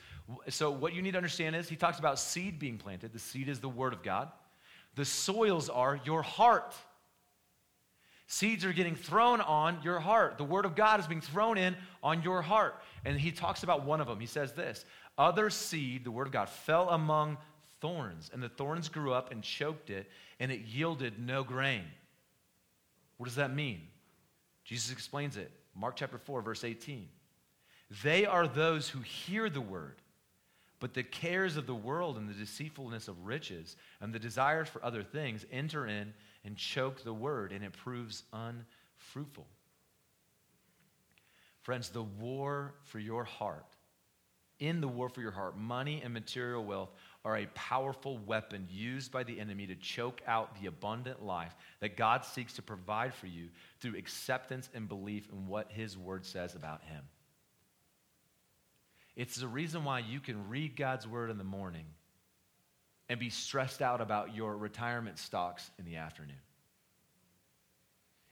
[0.50, 3.12] So, what you need to understand is he talks about seed being planted.
[3.12, 4.32] The seed is the word of God.
[4.96, 6.76] The soils are your heart.
[8.28, 10.38] Seeds are getting thrown on your heart.
[10.38, 12.76] The word of God is being thrown in on your heart.
[13.04, 14.20] And he talks about one of them.
[14.20, 14.86] He says this
[15.18, 17.38] Other seed, the word of God, fell among
[17.82, 21.84] thorns, and the thorns grew up and choked it, and it yielded no grain.
[23.18, 23.82] What does that mean?
[24.64, 25.52] Jesus explains it.
[25.76, 27.08] Mark chapter 4, verse 18.
[28.04, 29.96] They are those who hear the word,
[30.80, 34.84] but the cares of the world and the deceitfulness of riches and the desires for
[34.84, 36.14] other things enter in
[36.46, 39.48] and choke the word, and it proves unfruitful.
[41.62, 43.66] Friends, the war for your heart,
[44.60, 46.92] in the war for your heart, money and material wealth
[47.24, 51.98] are a powerful weapon used by the enemy to choke out the abundant life that
[51.98, 56.56] God seeks to provide for you through acceptance and belief in what his word says
[56.56, 57.04] about him.
[59.20, 61.84] It's the reason why you can read God's word in the morning
[63.10, 66.40] and be stressed out about your retirement stocks in the afternoon.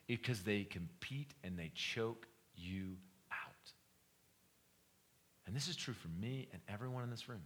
[0.08, 2.96] Because they compete and they choke you
[3.30, 3.72] out.
[5.46, 7.44] And this is true for me and everyone in this room.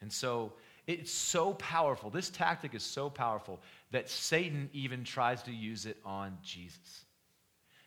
[0.00, 0.54] And so
[0.88, 2.10] it's so powerful.
[2.10, 3.60] This tactic is so powerful
[3.92, 7.05] that Satan even tries to use it on Jesus.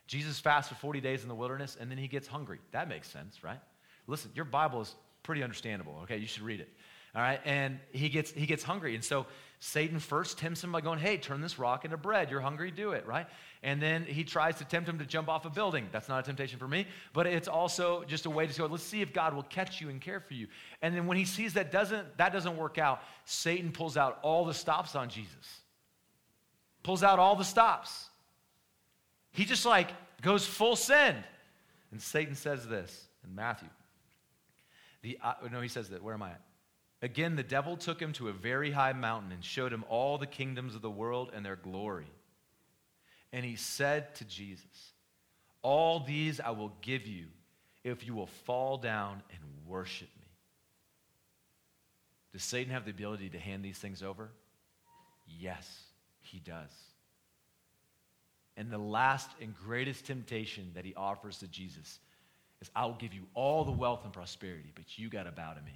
[0.10, 2.58] Jesus fasts for 40 days in the wilderness and then he gets hungry.
[2.72, 3.60] That makes sense, right?
[4.08, 6.17] Listen, your Bible is pretty understandable, okay?
[6.17, 6.69] You should read it.
[7.13, 7.39] All right?
[7.45, 8.95] And he gets he gets hungry.
[8.95, 9.28] And so
[9.60, 12.32] Satan first tempts him by going, "Hey, turn this rock into bread.
[12.32, 13.28] You're hungry, do it," right?
[13.62, 15.89] And then he tries to tempt him to jump off a building.
[15.91, 18.84] That's not a temptation for me, but it's also just a way to go, "Let's
[18.84, 20.48] see if God will catch you and care for you."
[20.82, 24.45] And then when he sees that doesn't that doesn't work out, Satan pulls out all
[24.45, 25.62] the stops on Jesus.
[26.82, 28.09] Pulls out all the stops.
[29.32, 31.18] He just like goes full send.
[31.92, 33.70] And Satan says this in Matthew.
[35.02, 36.04] The, uh, no, he says that.
[36.04, 36.42] Where am I at?
[37.02, 40.28] Again, the devil took him to a very high mountain and showed him all the
[40.28, 42.12] kingdoms of the world and their glory.
[43.32, 44.94] And he said to Jesus,
[45.62, 47.26] All these I will give you
[47.84, 50.28] if you will fall down and worship me.
[52.34, 54.30] Does Satan have the ability to hand these things over?
[55.26, 55.84] Yes,
[56.22, 56.72] he does.
[58.60, 62.00] And the last and greatest temptation that he offers to Jesus
[62.62, 65.54] is I will give you all the wealth and prosperity, but you got to bow
[65.54, 65.72] to me.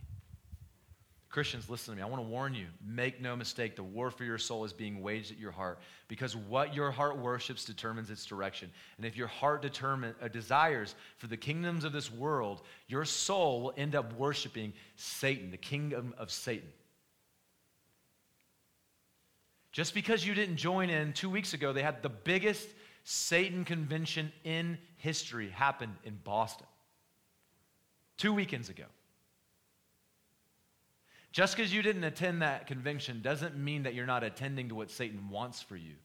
[1.29, 2.03] Christians, listen to me.
[2.03, 2.67] I want to warn you.
[2.85, 6.35] Make no mistake, the war for your soul is being waged at your heart because
[6.35, 8.69] what your heart worships determines its direction.
[8.97, 13.61] And if your heart determine, uh, desires for the kingdoms of this world, your soul
[13.63, 16.67] will end up worshiping Satan, the kingdom of Satan.
[19.73, 22.69] Just because you didn't join in two weeks ago, they had the biggest
[23.03, 26.67] Satan convention in history happen in Boston.
[28.17, 28.85] Two weekends ago.
[31.31, 34.91] Just because you didn't attend that convention doesn't mean that you're not attending to what
[34.91, 35.95] Satan wants for you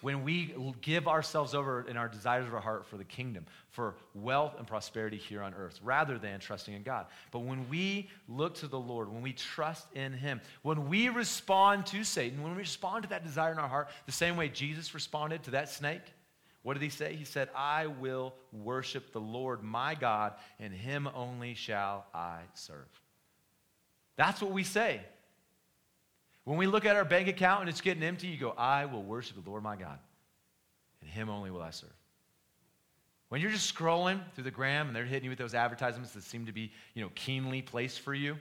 [0.00, 3.94] when we give ourselves over in our desires of our heart for the kingdom, for
[4.14, 7.06] wealth and prosperity here on earth, rather than trusting in God.
[7.30, 11.86] But when we look to the Lord, when we trust in Him, when we respond
[11.86, 14.94] to Satan, when we respond to that desire in our heart, the same way Jesus
[14.94, 16.02] responded to that snake,
[16.62, 17.14] what did he say?
[17.14, 22.88] He said, I will worship the Lord my God, and Him only shall I serve.
[24.16, 25.00] That's what we say.
[26.48, 29.02] When we look at our bank account and it's getting empty, you go, I will
[29.02, 29.98] worship the Lord my God,
[31.02, 31.92] and him only will I serve.
[33.28, 36.22] When you're just scrolling through the gram and they're hitting you with those advertisements that
[36.22, 38.38] seem to be, you know, keenly placed for you,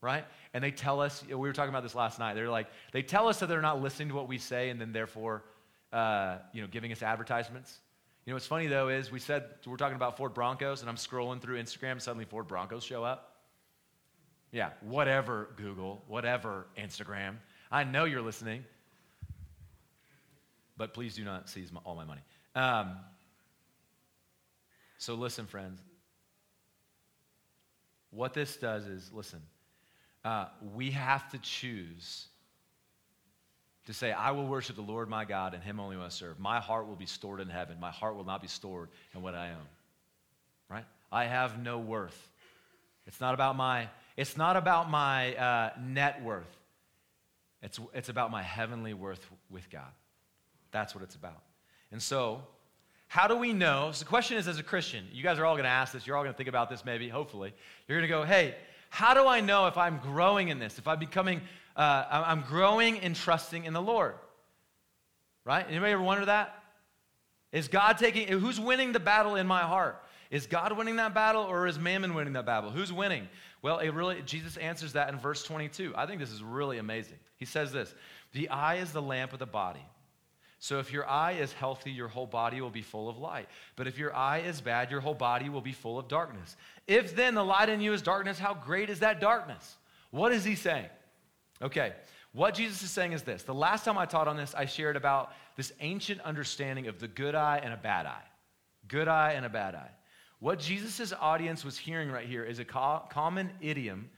[0.00, 0.24] right?
[0.54, 2.34] And they tell us, we were talking about this last night.
[2.34, 4.92] They're like, they tell us that they're not listening to what we say and then
[4.92, 5.42] therefore,
[5.92, 7.80] uh, you know, giving us advertisements.
[8.24, 10.94] You know, what's funny though is we said, we're talking about Ford Broncos and I'm
[10.94, 13.31] scrolling through Instagram, suddenly Ford Broncos show up.
[14.52, 17.36] Yeah, whatever, Google, whatever, Instagram.
[17.70, 18.64] I know you're listening,
[20.76, 22.20] but please do not seize my, all my money.
[22.54, 22.96] Um,
[24.98, 25.80] so, listen, friends.
[28.10, 29.40] What this does is listen,
[30.22, 32.28] uh, we have to choose
[33.86, 36.38] to say, I will worship the Lord my God and him only will I serve.
[36.38, 37.78] My heart will be stored in heaven.
[37.80, 39.66] My heart will not be stored in what I own.
[40.68, 40.84] Right?
[41.10, 42.30] I have no worth.
[43.06, 46.56] It's not about my, it's not about my uh, net worth.
[47.62, 49.90] It's, it's about my heavenly worth with God.
[50.72, 51.42] That's what it's about.
[51.90, 52.42] And so,
[53.06, 53.90] how do we know?
[53.92, 56.06] So the question is as a Christian, you guys are all going to ask this,
[56.06, 57.52] you're all going to think about this maybe, hopefully.
[57.86, 58.54] You're going to go, hey,
[58.88, 61.42] how do I know if I'm growing in this, if I'm becoming
[61.76, 64.14] uh, I'm growing in trusting in the Lord.
[65.44, 65.64] Right?
[65.68, 66.62] Anybody ever wonder that?
[67.50, 70.02] Is God taking, who's winning the battle in my heart?
[70.30, 72.70] Is God winning that battle or is mammon winning that battle?
[72.70, 73.28] Who's winning?
[73.62, 75.94] Well, really, Jesus answers that in verse 22.
[75.96, 77.18] I think this is really amazing.
[77.36, 77.94] He says this
[78.32, 79.84] The eye is the lamp of the body.
[80.58, 83.48] So if your eye is healthy, your whole body will be full of light.
[83.74, 86.56] But if your eye is bad, your whole body will be full of darkness.
[86.86, 89.76] If then the light in you is darkness, how great is that darkness?
[90.12, 90.86] What is he saying?
[91.60, 91.94] Okay,
[92.32, 93.42] what Jesus is saying is this.
[93.42, 97.08] The last time I taught on this, I shared about this ancient understanding of the
[97.08, 98.24] good eye and a bad eye.
[98.86, 99.90] Good eye and a bad eye.
[100.42, 104.10] What Jesus' audience was hearing right here is a co- common idiom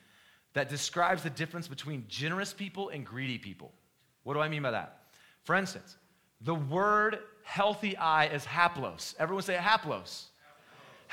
[0.54, 3.72] that describes the difference between generous people and greedy people.
[4.22, 5.02] What do I mean by that?
[5.42, 5.98] For instance,
[6.40, 9.14] the word healthy eye is haplos.
[9.18, 10.28] Everyone say haplos.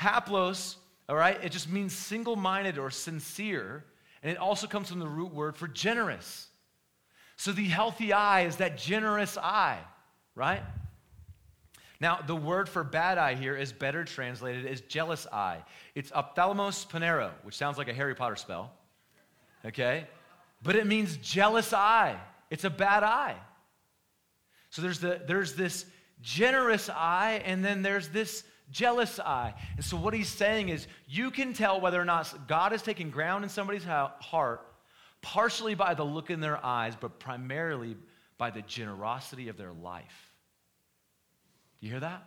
[0.00, 0.76] haplos
[1.10, 3.84] all right, it just means single minded or sincere
[4.22, 6.48] and it also comes from the root word for generous.
[7.36, 9.80] So the healthy eye is that generous eye,
[10.34, 10.62] right?
[12.02, 15.62] Now, the word for bad eye here is better translated as jealous eye.
[15.94, 18.72] It's ophthalmos panero, which sounds like a Harry Potter spell,
[19.64, 20.08] okay?
[20.64, 22.18] But it means jealous eye.
[22.50, 23.36] It's a bad eye.
[24.70, 25.86] So there's, the, there's this
[26.20, 29.54] generous eye, and then there's this jealous eye.
[29.76, 33.10] And so, what he's saying is, you can tell whether or not God is taking
[33.10, 34.66] ground in somebody's heart,
[35.20, 37.96] partially by the look in their eyes, but primarily
[38.38, 40.31] by the generosity of their life.
[41.82, 42.22] You hear that?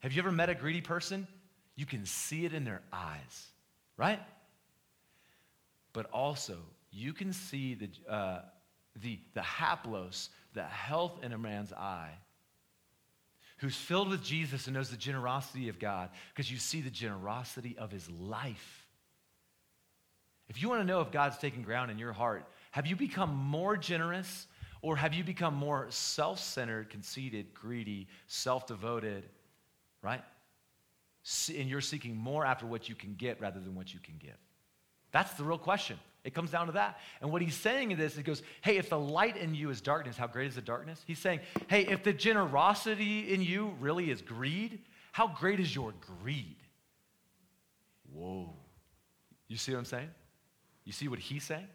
[0.00, 1.28] Have you ever met a greedy person?
[1.76, 3.46] You can see it in their eyes,
[3.96, 4.20] right?
[5.92, 6.56] But also,
[6.90, 8.40] you can see the, uh,
[9.02, 12.12] the, the haplos, the health in a man's eye
[13.58, 17.76] who's filled with Jesus and knows the generosity of God because you see the generosity
[17.78, 18.86] of his life.
[20.48, 23.34] If you want to know if God's taking ground in your heart, have you become
[23.34, 24.46] more generous
[24.82, 29.24] or have you become more self centered, conceited, greedy, self devoted,
[30.02, 30.22] right?
[31.54, 34.36] And you're seeking more after what you can get rather than what you can give.
[35.12, 35.98] That's the real question.
[36.24, 36.98] It comes down to that.
[37.20, 39.80] And what he's saying in this, he goes, hey, if the light in you is
[39.80, 41.02] darkness, how great is the darkness?
[41.06, 44.80] He's saying, hey, if the generosity in you really is greed,
[45.12, 46.56] how great is your greed?
[48.12, 48.52] Whoa.
[49.48, 50.10] You see what I'm saying?
[50.84, 51.66] You see what he's saying?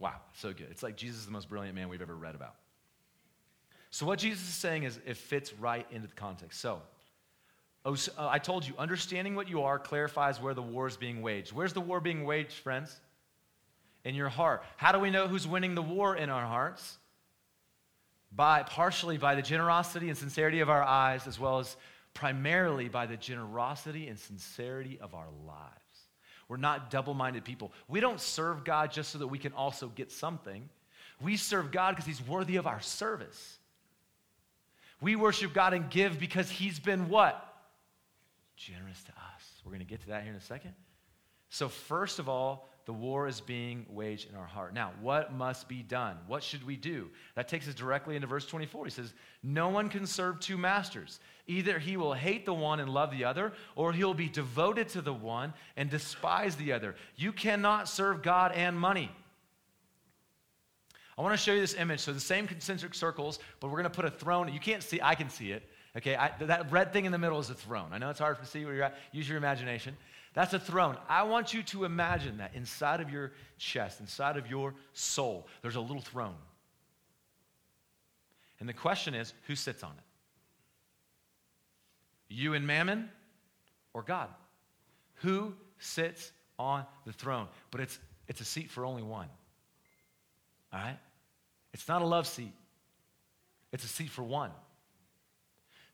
[0.00, 0.66] Wow, so good.
[0.70, 2.56] It's like Jesus is the most brilliant man we've ever read about.
[3.90, 6.60] So, what Jesus is saying is it fits right into the context.
[6.60, 6.80] So,
[7.84, 10.96] oh, so uh, I told you, understanding what you are clarifies where the war is
[10.96, 11.52] being waged.
[11.52, 13.00] Where's the war being waged, friends?
[14.04, 14.62] in your heart.
[14.76, 16.98] How do we know who's winning the war in our hearts?
[18.32, 21.76] By partially by the generosity and sincerity of our eyes, as well as
[22.14, 25.79] primarily by the generosity and sincerity of our lives.
[26.50, 27.72] We're not double minded people.
[27.86, 30.68] We don't serve God just so that we can also get something.
[31.22, 33.58] We serve God because He's worthy of our service.
[35.00, 37.46] We worship God and give because He's been what?
[38.56, 39.62] Generous to us.
[39.64, 40.72] We're going to get to that here in a second.
[41.50, 44.74] So, first of all, the war is being waged in our heart.
[44.74, 46.16] Now, what must be done?
[46.26, 47.10] What should we do?
[47.36, 48.86] That takes us directly into verse 24.
[48.86, 51.20] He says, No one can serve two masters.
[51.50, 55.02] Either he will hate the one and love the other, or he'll be devoted to
[55.02, 56.94] the one and despise the other.
[57.16, 59.10] You cannot serve God and money.
[61.18, 61.98] I want to show you this image.
[61.98, 64.52] So, the same concentric circles, but we're going to put a throne.
[64.52, 65.64] You can't see, I can see it.
[65.96, 67.88] Okay, I, that red thing in the middle is a throne.
[67.90, 68.96] I know it's hard to see where you're at.
[69.10, 69.96] Use your imagination.
[70.34, 70.96] That's a throne.
[71.08, 75.74] I want you to imagine that inside of your chest, inside of your soul, there's
[75.74, 76.36] a little throne.
[78.60, 80.04] And the question is who sits on it?
[82.30, 83.10] You and Mammon
[83.92, 84.28] or God?
[85.16, 87.48] Who sits on the throne?
[87.70, 89.28] But it's, it's a seat for only one.
[90.72, 90.98] All right?
[91.74, 92.52] It's not a love seat,
[93.72, 94.52] it's a seat for one.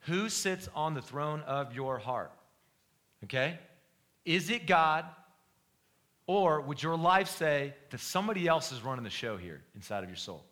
[0.01, 2.31] Who sits on the throne of your heart?
[3.25, 3.59] Okay?
[4.25, 5.05] Is it God?
[6.29, 10.11] Or would your life say that somebody else is running the show here inside of
[10.11, 10.45] your soul?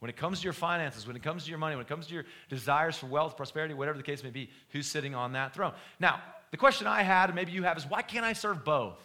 [0.00, 2.06] When it comes to your finances, when it comes to your money, when it comes
[2.08, 5.54] to your desires for wealth, prosperity, whatever the case may be, who's sitting on that
[5.54, 5.72] throne?
[5.98, 6.20] Now,
[6.50, 8.98] the question I had, and maybe you have, is why can't I serve both?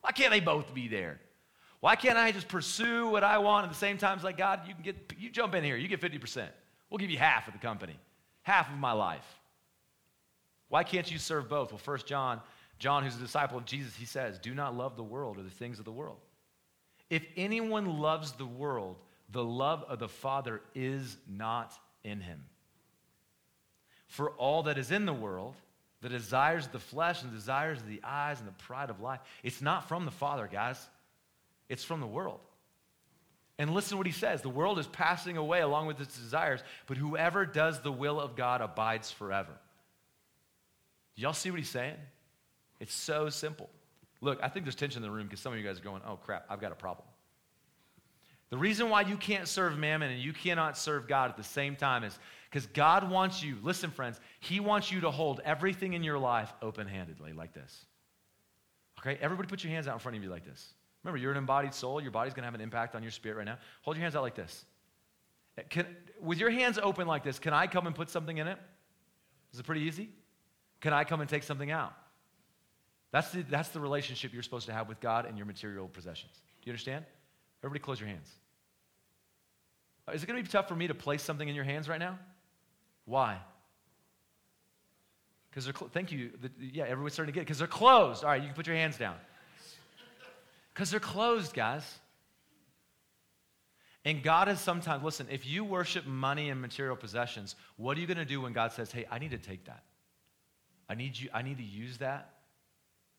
[0.00, 1.20] Why can't they both be there?
[1.80, 4.14] Why can't I just pursue what I want at the same time?
[4.14, 6.46] It's like, God, you can get, you jump in here, you get 50%.
[6.90, 7.98] We'll give you half of the company,
[8.42, 9.26] half of my life.
[10.68, 11.70] Why can't you serve both?
[11.70, 12.40] Well, first John,
[12.78, 15.50] John, who's a disciple of Jesus, he says, Do not love the world or the
[15.50, 16.18] things of the world.
[17.10, 18.96] If anyone loves the world,
[19.30, 21.72] the love of the Father is not
[22.04, 22.44] in him.
[24.06, 25.54] For all that is in the world,
[26.00, 29.00] the desires of the flesh and the desires of the eyes and the pride of
[29.00, 30.78] life, it's not from the Father, guys.
[31.68, 32.40] It's from the world.
[33.58, 36.62] And listen to what he says the world is passing away along with its desires,
[36.86, 39.52] but whoever does the will of God abides forever.
[41.16, 41.96] Y'all see what he's saying?
[42.78, 43.68] It's so simple.
[44.20, 46.02] Look, I think there's tension in the room because some of you guys are going,
[46.06, 47.07] oh crap, I've got a problem.
[48.50, 51.76] The reason why you can't serve mammon and you cannot serve God at the same
[51.76, 52.18] time is
[52.50, 56.52] because God wants you, listen, friends, He wants you to hold everything in your life
[56.62, 57.84] open handedly like this.
[59.00, 60.72] Okay, everybody put your hands out in front of you like this.
[61.04, 62.00] Remember, you're an embodied soul.
[62.00, 63.58] Your body's going to have an impact on your spirit right now.
[63.82, 64.64] Hold your hands out like this.
[65.58, 65.86] Eh, can,
[66.20, 68.58] with your hands open like this, can I come and put something in it?
[69.52, 70.08] Is it pretty easy?
[70.80, 71.92] Can I come and take something out?
[73.10, 76.32] That's the, that's the relationship you're supposed to have with God and your material possessions.
[76.34, 77.04] Do you understand?
[77.62, 78.30] Everybody close your hands.
[80.06, 81.88] Uh, is it going to be tough for me to place something in your hands
[81.88, 82.18] right now?
[83.04, 83.38] Why?
[85.50, 86.30] Because they're, cl- thank you.
[86.40, 87.44] The, yeah, everyone's starting to get it.
[87.46, 88.22] Because they're closed.
[88.22, 89.16] All right, you can put your hands down.
[90.72, 91.82] Because they're closed, guys.
[94.04, 98.06] And God is sometimes, listen, if you worship money and material possessions, what are you
[98.06, 99.82] going to do when God says, hey, I need to take that?
[100.88, 102.37] I need, you, I need to use that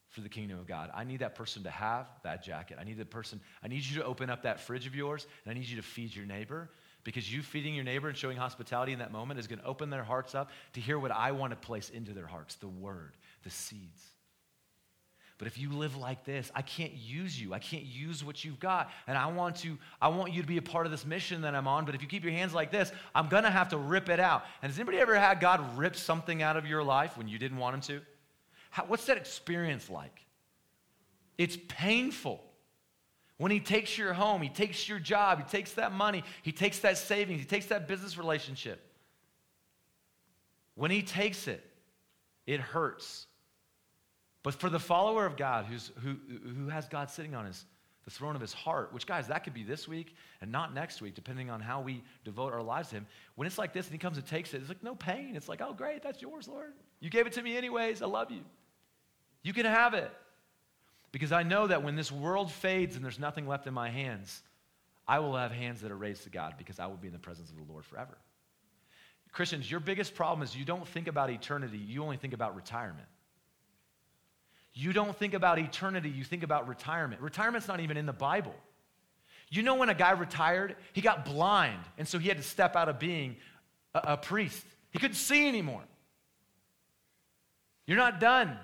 [0.10, 0.90] for the kingdom of God.
[0.94, 2.78] I need that person to have that jacket.
[2.80, 5.52] I need the person, I need you to open up that fridge of yours, and
[5.52, 6.70] I need you to feed your neighbor
[7.04, 9.90] because you feeding your neighbor and showing hospitality in that moment is going to open
[9.90, 13.16] their hearts up to hear what I want to place into their hearts the word,
[13.44, 14.04] the seeds.
[15.38, 17.54] But if you live like this, I can't use you.
[17.54, 18.92] I can't use what you've got.
[19.08, 21.56] And I want to I want you to be a part of this mission that
[21.56, 23.78] I'm on, but if you keep your hands like this, I'm going to have to
[23.78, 24.44] rip it out.
[24.62, 27.58] And has anybody ever had God rip something out of your life when you didn't
[27.58, 28.02] want him to?
[28.70, 30.26] How, what's that experience like?
[31.38, 32.44] It's painful.
[33.38, 36.80] When he takes your home, he takes your job, he takes that money, he takes
[36.80, 38.86] that savings, he takes that business relationship.
[40.76, 41.64] When he takes it,
[42.46, 43.28] it hurts.
[44.44, 46.16] But for the follower of God who's, who,
[46.58, 47.66] who has God sitting on his,
[48.06, 51.02] the throne of his heart, which, guys, that could be this week and not next
[51.02, 53.08] week, depending on how we devote our lives to him.
[53.36, 55.36] When it's like this and he comes and takes it, it's like no pain.
[55.36, 56.74] It's like, oh, great, that's yours, Lord.
[57.00, 58.02] You gave it to me anyways.
[58.02, 58.42] I love you.
[59.44, 60.12] You can have it.
[61.12, 64.42] Because I know that when this world fades and there's nothing left in my hands,
[65.08, 67.20] I will have hands that are raised to God because I will be in the
[67.20, 68.16] presence of the Lord forever.
[69.32, 73.08] Christians, your biggest problem is you don't think about eternity, you only think about retirement.
[74.74, 77.22] You don't think about eternity, you think about retirement.
[77.22, 78.56] Retirement's not even in the Bible.
[79.50, 82.76] You know, when a guy retired, he got blind, and so he had to step
[82.76, 83.38] out of being
[83.96, 84.64] a, a priest.
[84.92, 85.82] He couldn't see anymore.
[87.88, 88.56] You're not done.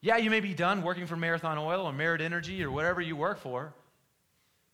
[0.00, 3.16] Yeah, you may be done working for Marathon Oil or Merit Energy or whatever you
[3.16, 3.72] work for.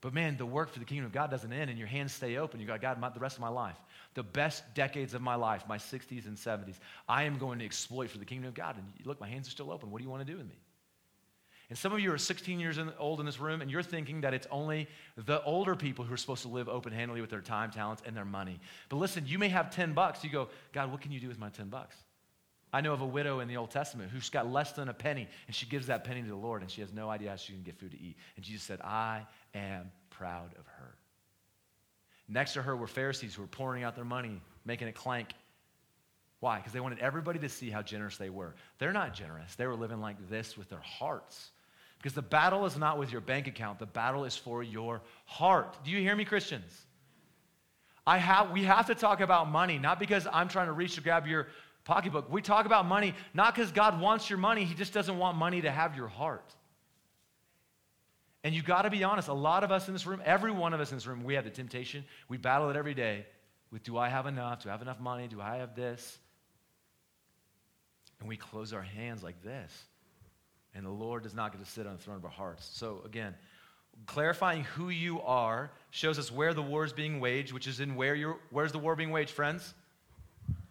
[0.03, 2.37] But man, the work for the kingdom of God doesn't end and your hands stay
[2.37, 2.61] open.
[2.61, 3.77] You got God my, the rest of my life.
[4.12, 6.77] The best decades of my life, my 60s and 70s,
[7.09, 8.77] I am going to exploit for the kingdom of God.
[8.77, 9.91] And look, my hands are still open.
[9.91, 10.59] What do you want to do with me?
[11.70, 14.35] And some of you are 16 years old in this room, and you're thinking that
[14.35, 17.70] it's only the older people who are supposed to live open handedly with their time,
[17.70, 18.61] talents, and their money.
[18.91, 20.22] But listen, you may have 10 bucks.
[20.22, 21.97] You go, God, what can you do with my 10 bucks?
[22.75, 25.29] I know of a widow in the Old Testament who's got less than a penny,
[25.47, 27.53] and she gives that penny to the Lord, and she has no idea how she
[27.53, 28.16] can get food to eat.
[28.35, 30.97] And Jesus said, I am proud of her.
[32.29, 35.29] Next to her were Pharisees who were pouring out their money, making it clank.
[36.41, 36.57] Why?
[36.57, 38.57] Because they wanted everybody to see how generous they were.
[38.81, 39.55] They're not generous.
[39.55, 41.53] They were living like this with their hearts.
[41.99, 45.77] Because the battle is not with your bank account, the battle is for your heart.
[45.85, 46.87] Do you hear me, Christians?
[48.07, 51.01] I have, we have to talk about money, not because I'm trying to reach to
[51.01, 51.47] grab your
[51.85, 52.30] pocketbook.
[52.30, 55.62] We talk about money not because God wants your money, He just doesn't want money
[55.62, 56.55] to have your heart.
[58.43, 60.74] And you got to be honest, a lot of us in this room, every one
[60.74, 62.05] of us in this room, we have the temptation.
[62.28, 63.24] We battle it every day
[63.70, 64.62] with do I have enough?
[64.62, 65.28] Do I have enough money?
[65.28, 66.18] Do I have this?
[68.20, 69.72] And we close our hands like this.
[70.74, 72.68] And the Lord does not get to sit on the throne of our hearts.
[72.74, 73.35] So, again,
[74.07, 77.95] clarifying who you are shows us where the war is being waged, which is in
[77.95, 79.72] where you're, where's the war being waged, friends?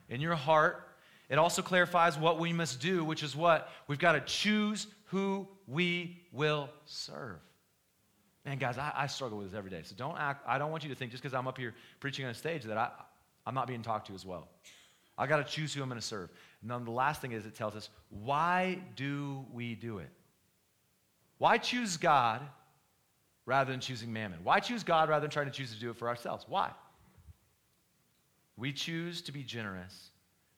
[0.10, 0.88] In your heart
[1.34, 3.72] it also clarifies what we must do, which is what?
[3.88, 7.40] We've got to choose who we will serve.
[8.46, 9.82] Man, guys, I, I, struggle with this every day.
[9.84, 12.24] So don't act, I don't want you to think just because I'm up here preaching
[12.26, 12.92] on a stage that I,
[13.48, 14.48] I'm not being talked to as well.
[15.18, 16.30] I got to choose who I'm going to serve.
[16.62, 20.12] And then the last thing is it tells us why do we do it?
[21.40, 22.42] Why choose God
[23.48, 24.38] rather than choosing mammon?
[24.44, 26.46] Why choose God rather than trying to choose to do it for ourselves?
[26.48, 26.70] Why?
[28.56, 30.12] We choose to be generous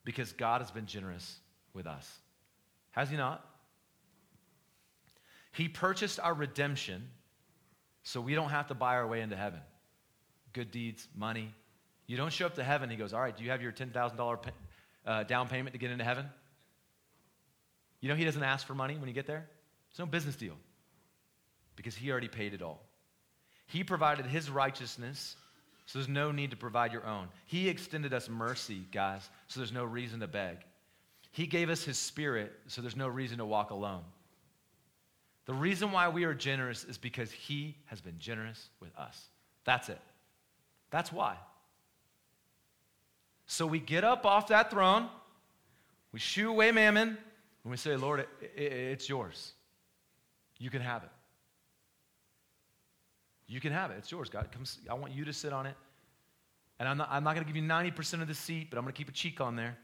[0.06, 1.40] because God has been generous
[1.74, 2.10] with us.
[2.92, 3.44] Has He not?
[5.52, 7.08] He purchased our redemption
[8.04, 9.58] so we don't have to buy our way into heaven.
[10.52, 11.52] Good deeds, money.
[12.06, 14.38] You don't show up to heaven, He goes, All right, do you have your $10,000
[15.04, 16.26] uh, down payment to get into heaven?
[18.00, 19.48] You know, He doesn't ask for money when you get there.
[19.90, 20.54] It's no business deal
[21.74, 22.80] because He already paid it all.
[23.66, 25.34] He provided His righteousness
[25.86, 27.28] so there's no need to provide your own.
[27.46, 30.58] He extended us mercy, guys, so there's no reason to beg.
[31.30, 34.02] He gave us His Spirit, so there's no reason to walk alone.
[35.44, 39.26] The reason why we are generous is because He has been generous with us.
[39.64, 40.00] That's it.
[40.90, 41.36] That's why.
[43.46, 45.08] So we get up off that throne,
[46.10, 49.52] we shoo away mammon, and we say, Lord, it, it, it's yours.
[50.58, 51.10] You can have it.
[53.48, 53.96] You can have it.
[53.98, 54.48] It's yours, God.
[54.52, 55.74] Come, I want you to sit on it.
[56.78, 58.84] And I'm not, I'm not going to give you 90% of the seat, but I'm
[58.84, 59.76] going to keep a cheek on there.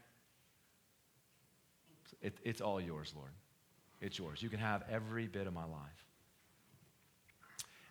[2.21, 3.31] It, it's all yours, Lord.
[4.01, 4.41] It's yours.
[4.41, 6.05] You can have every bit of my life.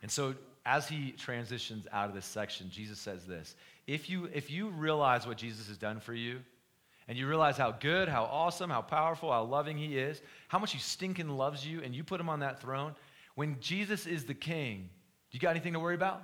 [0.03, 3.57] And so, as he transitions out of this section, Jesus says this
[3.87, 6.41] if you, if you realize what Jesus has done for you,
[7.09, 10.73] and you realize how good, how awesome, how powerful, how loving he is, how much
[10.73, 12.95] he stinking loves you, and you put him on that throne,
[13.35, 14.89] when Jesus is the king,
[15.33, 16.23] you got anything to worry about?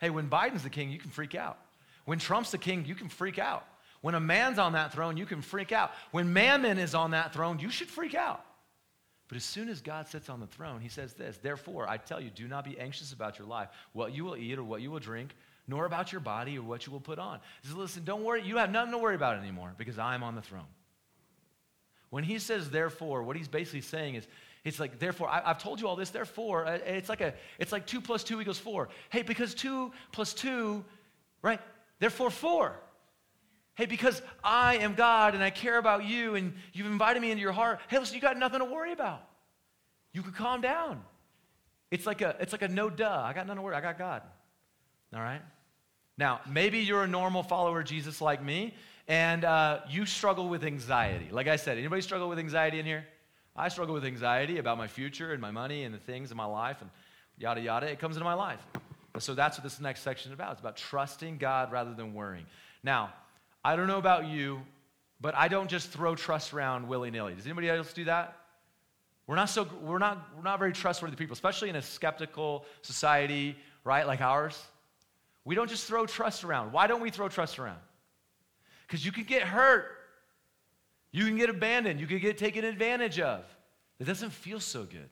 [0.00, 1.58] Hey, when Biden's the king, you can freak out.
[2.04, 3.64] When Trump's the king, you can freak out.
[4.00, 5.92] When a man's on that throne, you can freak out.
[6.10, 8.44] When mammon is on that throne, you should freak out.
[9.28, 12.20] But as soon as God sits on the throne, he says this Therefore, I tell
[12.20, 14.90] you, do not be anxious about your life, what you will eat or what you
[14.90, 15.34] will drink,
[15.68, 17.38] nor about your body or what you will put on.
[17.62, 18.42] He says, Listen, don't worry.
[18.42, 20.66] You have nothing to worry about anymore because I'm on the throne.
[22.10, 24.26] When he says therefore, what he's basically saying is,
[24.64, 27.72] it's like, therefore, I, have told you all this, therefore, uh, it's like a, it's
[27.72, 28.90] like two plus two equals four.
[29.10, 30.84] Hey, because two plus two,
[31.42, 31.60] right?
[31.98, 32.78] Therefore, four.
[33.74, 37.40] Hey, because I am God and I care about you and you've invited me into
[37.40, 37.80] your heart.
[37.88, 39.22] Hey, listen, you got nothing to worry about.
[40.12, 41.02] You could calm down.
[41.90, 43.22] It's like a, it's like a no duh.
[43.24, 43.74] I got nothing to worry.
[43.74, 44.22] I got God.
[45.14, 45.42] All right.
[46.18, 48.74] Now, maybe you're a normal follower of Jesus like me,
[49.08, 51.28] and uh, you struggle with anxiety.
[51.30, 53.06] Like I said, anybody struggle with anxiety in here?
[53.54, 56.46] I struggle with anxiety about my future and my money and the things in my
[56.46, 56.90] life and
[57.38, 57.86] yada, yada.
[57.86, 58.60] It comes into my life.
[59.18, 60.52] So that's what this next section is about.
[60.52, 62.46] It's about trusting God rather than worrying.
[62.82, 63.12] Now,
[63.64, 64.62] I don't know about you,
[65.20, 67.34] but I don't just throw trust around willy nilly.
[67.34, 68.38] Does anybody else do that?
[69.26, 73.56] We're not, so, we're, not, we're not very trustworthy people, especially in a skeptical society,
[73.84, 74.60] right, like ours.
[75.44, 76.72] We don't just throw trust around.
[76.72, 77.78] Why don't we throw trust around?
[78.86, 79.86] Because you can get hurt.
[81.12, 82.00] You can get abandoned.
[82.00, 83.44] You can get taken advantage of.
[84.00, 85.08] It doesn't feel so good.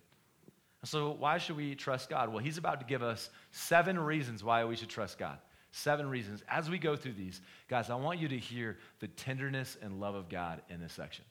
[0.83, 2.31] So, why should we trust God?
[2.31, 5.39] Well, He's about to give us seven reasons why we should trust God.
[5.73, 6.43] Seven reasons.
[6.49, 10.15] As we go through these, guys, I want you to hear the tenderness and love
[10.15, 11.25] of God in this section.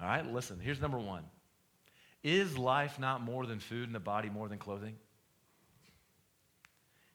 [0.00, 1.24] All right, listen, here's number one
[2.22, 4.96] Is life not more than food and the body more than clothing?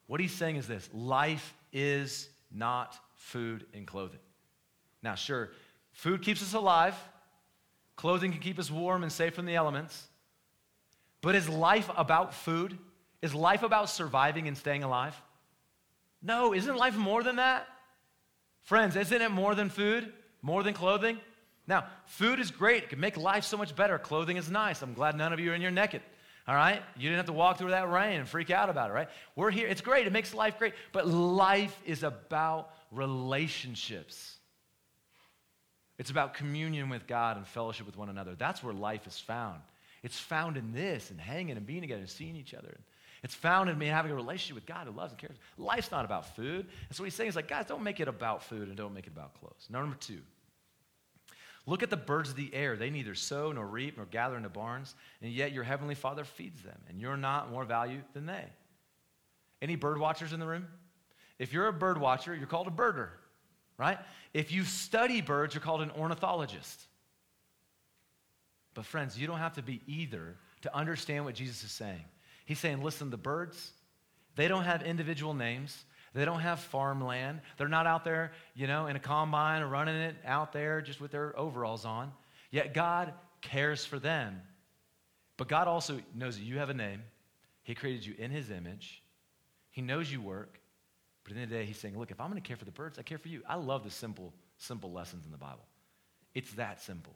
[0.08, 4.20] What he's saying is this life is not food and clothing.
[5.02, 5.52] Now, sure,
[5.92, 6.96] Food keeps us alive,
[7.96, 10.08] clothing can keep us warm and safe from the elements.
[11.22, 12.78] But is life about food?
[13.22, 15.16] Is life about surviving and staying alive?
[16.22, 17.68] No, isn't life more than that?
[18.64, 20.12] Friends, isn't it more than food?
[20.42, 21.20] More than clothing?
[21.68, 22.84] Now, food is great.
[22.84, 23.98] It can make life so much better.
[24.00, 24.82] Clothing is nice.
[24.82, 26.02] I'm glad none of you are in your naked.
[26.48, 26.82] All right?
[26.96, 29.10] You didn't have to walk through that rain and freak out about it, right?
[29.36, 29.68] We're here.
[29.68, 30.08] It's great.
[30.08, 30.74] It makes life great.
[30.92, 34.38] But life is about relationships.
[36.02, 38.34] It's about communion with God and fellowship with one another.
[38.34, 39.62] That's where life is found.
[40.02, 42.76] It's found in this and hanging and being together and seeing each other.
[43.22, 45.38] It's found in me having a relationship with God who loves and cares.
[45.60, 46.66] Life's not about food.
[46.88, 48.96] And so what he's saying is like, guys, don't make it about food and don't
[48.96, 49.68] make it about clothes.
[49.70, 50.22] Number two,
[51.68, 52.76] look at the birds of the air.
[52.76, 56.64] They neither sow nor reap nor gather into barns, and yet your heavenly Father feeds
[56.64, 58.46] them, and you're not more value than they.
[59.62, 60.66] Any bird watchers in the room?
[61.38, 63.10] If you're a bird watcher, you're called a birder
[63.82, 63.98] right?
[64.32, 66.80] If you study birds, you're called an ornithologist.
[68.76, 72.06] But, friends, you don't have to be either to understand what Jesus is saying.
[72.46, 73.72] He's saying, listen, the birds,
[74.36, 75.84] they don't have individual names.
[76.14, 77.42] They don't have farmland.
[77.58, 81.02] They're not out there, you know, in a combine or running it out there just
[81.02, 82.12] with their overalls on.
[82.52, 84.42] Yet God cares for them.
[85.38, 87.02] But God also knows that you have a name.
[87.64, 89.02] He created you in His image.
[89.72, 90.61] He knows you work.
[91.32, 92.66] At the end of the day, he's saying, look, if I'm going to care for
[92.66, 93.42] the birds, I care for you.
[93.48, 95.66] I love the simple, simple lessons in the Bible.
[96.34, 97.16] It's that simple.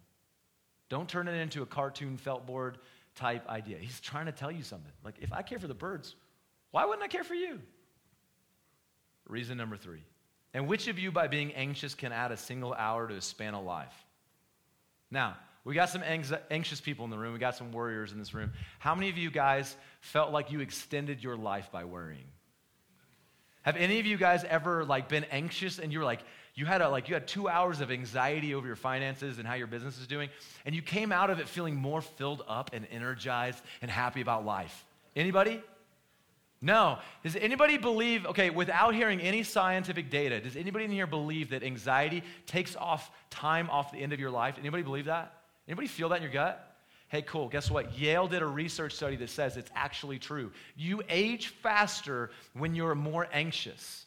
[0.88, 2.78] Don't turn it into a cartoon felt board
[3.16, 3.78] type idea.
[3.78, 4.92] He's trying to tell you something.
[5.04, 6.16] Like, if I care for the birds,
[6.72, 7.60] why wouldn't I care for you?
[9.28, 10.04] Reason number three.
[10.54, 13.54] And which of you, by being anxious, can add a single hour to a span
[13.54, 14.06] of life?
[15.12, 15.36] Now,
[15.66, 16.04] we got some
[16.50, 17.34] anxious people in the room.
[17.34, 18.54] We got some worriers in this room.
[18.80, 22.28] How many of you guys felt like you extended your life by worrying?
[23.66, 26.22] Have any of you guys ever like been anxious and you were like,
[26.54, 29.56] you had a, like you had two hours of anxiety over your finances and how
[29.56, 30.30] your business is doing,
[30.66, 34.46] and you came out of it feeling more filled up and energized and happy about
[34.46, 34.86] life?
[35.16, 35.62] Anybody?
[36.62, 37.00] No.
[37.24, 41.64] Does anybody believe, okay, without hearing any scientific data, does anybody in here believe that
[41.64, 44.56] anxiety takes off time off the end of your life?
[44.60, 45.34] Anybody believe that?
[45.68, 46.75] Anybody feel that in your gut?
[47.16, 47.48] Hey, cool.
[47.48, 47.98] Guess what?
[47.98, 50.52] Yale did a research study that says it's actually true.
[50.76, 54.06] You age faster when you're more anxious.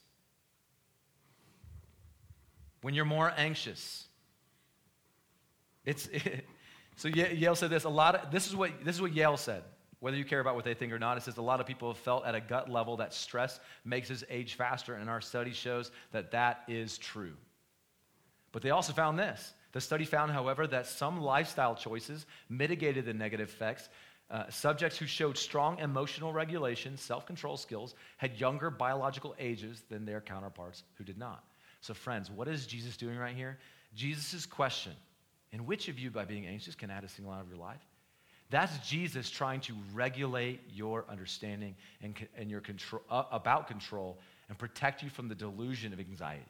[2.83, 4.07] When you're more anxious.
[5.87, 6.45] It's it,
[6.97, 9.63] so Yale said this a lot of this is what this is what Yale said.
[10.01, 11.91] Whether you care about what they think or not, it says a lot of people
[11.91, 15.55] have felt at a gut level that stress makes us age faster, and our study
[15.55, 17.33] shows that that is true.
[18.53, 23.14] But they also found this the study found, however, that some lifestyle choices mitigated the
[23.14, 23.89] negative effects.
[24.31, 30.05] Uh, subjects who showed strong emotional regulation, self control skills, had younger biological ages than
[30.05, 31.45] their counterparts who did not.
[31.81, 33.59] So, friends, what is Jesus doing right here?
[33.95, 34.93] Jesus' question,
[35.53, 37.81] in which of you, by being anxious, can add a single hour of your life?
[38.51, 44.59] That's Jesus trying to regulate your understanding and, and your control, uh, about control and
[44.59, 46.43] protect you from the delusion of anxiety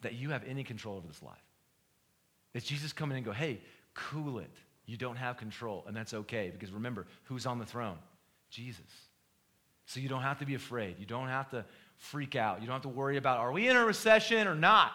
[0.00, 1.42] that you have any control over this life.
[2.54, 3.60] It's Jesus coming in and go, hey,
[3.94, 4.50] cool it.
[4.86, 7.98] You don't have control, and that's okay because remember, who's on the throne?
[8.50, 8.80] Jesus.
[9.86, 10.96] So you don't have to be afraid.
[10.98, 11.64] You don't have to
[11.96, 12.60] freak out.
[12.60, 14.92] You don't have to worry about are we in a recession or not?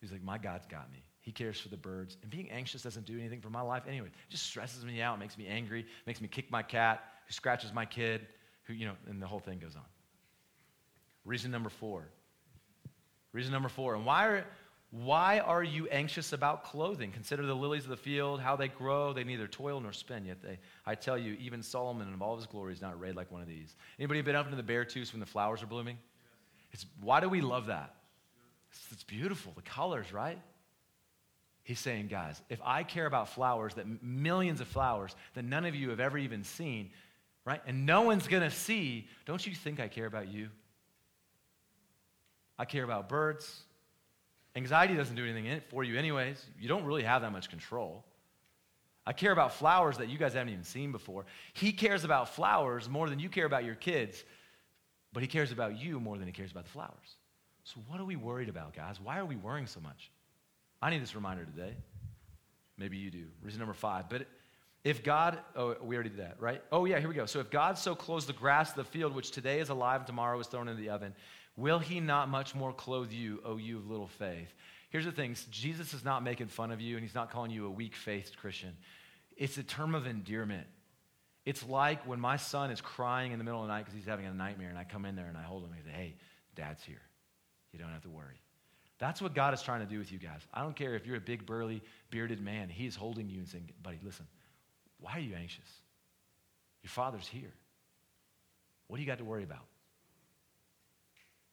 [0.00, 1.02] He's like, my God's got me.
[1.20, 2.16] He cares for the birds.
[2.22, 4.08] And being anxious doesn't do anything for my life anyway.
[4.08, 7.72] It just stresses me out, makes me angry, makes me kick my cat, who scratches
[7.72, 8.26] my kid,
[8.64, 9.82] who, you know, and the whole thing goes on.
[11.24, 12.06] Reason number four.
[13.32, 13.96] Reason number four.
[13.96, 14.44] And why are,
[14.90, 17.10] why are you anxious about clothing?
[17.10, 19.12] Consider the lilies of the field, how they grow.
[19.12, 22.46] They neither toil nor spin, yet they, I tell you, even Solomon in all his
[22.46, 23.74] glory is not arrayed like one of these.
[23.98, 25.98] Anybody have been up into the Beartooth when the flowers are blooming?
[26.72, 27.94] It's, why do we love that?
[28.70, 30.38] It's, it's beautiful, the colors, right?
[31.64, 35.74] He's saying, guys, if I care about flowers, that millions of flowers that none of
[35.74, 36.90] you have ever even seen,
[37.44, 37.60] right?
[37.66, 40.48] And no one's to see, don't you think I care about you?
[42.56, 43.62] I care about birds.
[44.56, 46.42] Anxiety doesn't do anything for you, anyways.
[46.58, 48.04] You don't really have that much control.
[49.06, 51.26] I care about flowers that you guys haven't even seen before.
[51.52, 54.24] He cares about flowers more than you care about your kids,
[55.12, 57.16] but he cares about you more than he cares about the flowers.
[57.64, 59.00] So, what are we worried about, guys?
[59.00, 60.10] Why are we worrying so much?
[60.80, 61.74] I need this reminder today.
[62.78, 63.24] Maybe you do.
[63.42, 64.08] Reason number five.
[64.08, 64.26] But
[64.84, 66.62] if God, oh, we already did that, right?
[66.72, 67.26] Oh, yeah, here we go.
[67.26, 70.06] So, if God so clothes the grass of the field, which today is alive and
[70.06, 71.14] tomorrow is thrown into the oven,
[71.56, 74.52] Will he not much more clothe you, O you of little faith?
[74.90, 77.66] Here's the thing Jesus is not making fun of you, and he's not calling you
[77.66, 78.76] a weak faced Christian.
[79.36, 80.66] It's a term of endearment.
[81.44, 84.06] It's like when my son is crying in the middle of the night because he's
[84.06, 85.96] having a nightmare, and I come in there and I hold him and I say,
[85.96, 86.14] Hey,
[86.54, 87.02] dad's here.
[87.72, 88.40] You don't have to worry.
[88.98, 90.40] That's what God is trying to do with you guys.
[90.54, 92.68] I don't care if you're a big, burly, bearded man.
[92.68, 94.26] He's holding you and saying, Buddy, listen,
[94.98, 95.68] why are you anxious?
[96.82, 97.52] Your father's here.
[98.88, 99.66] What do you got to worry about?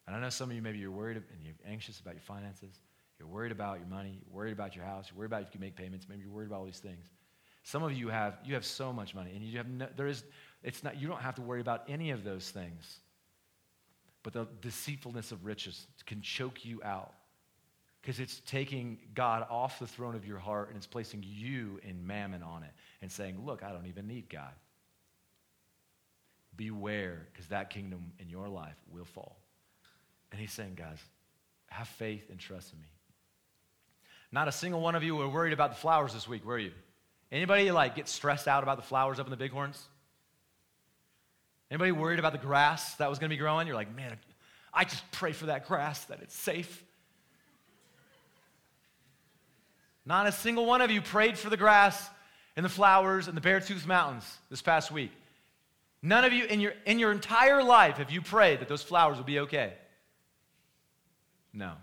[0.05, 2.79] And I know some of you, maybe you're worried and you're anxious about your finances.
[3.19, 4.19] You're worried about your money.
[4.21, 5.07] You're worried about your house.
[5.09, 6.07] You're worried about if you can make payments.
[6.09, 7.05] Maybe you're worried about all these things.
[7.63, 10.23] Some of you have, you have so much money and you have no, there is,
[10.63, 12.99] it's not, you don't have to worry about any of those things.
[14.23, 17.13] But the deceitfulness of riches can choke you out
[18.01, 22.05] because it's taking God off the throne of your heart and it's placing you in
[22.05, 24.51] mammon on it and saying, look, I don't even need God.
[26.57, 29.37] Beware because that kingdom in your life will fall.
[30.33, 30.97] And he's saying, guys,
[31.67, 32.87] have faith and trust in me.
[34.31, 36.71] Not a single one of you were worried about the flowers this week, were you?
[37.31, 39.87] Anybody like get stressed out about the flowers up in the bighorns?
[41.69, 43.67] Anybody worried about the grass that was going to be growing?
[43.67, 44.17] You're like, man,
[44.73, 46.83] I just pray for that grass that it's safe.
[50.03, 52.09] Not a single one of you prayed for the grass
[52.55, 55.11] and the flowers and the Beartooth Mountains this past week.
[56.01, 59.17] None of you in your, in your entire life have you prayed that those flowers
[59.17, 59.73] will be okay.
[61.53, 61.73] No.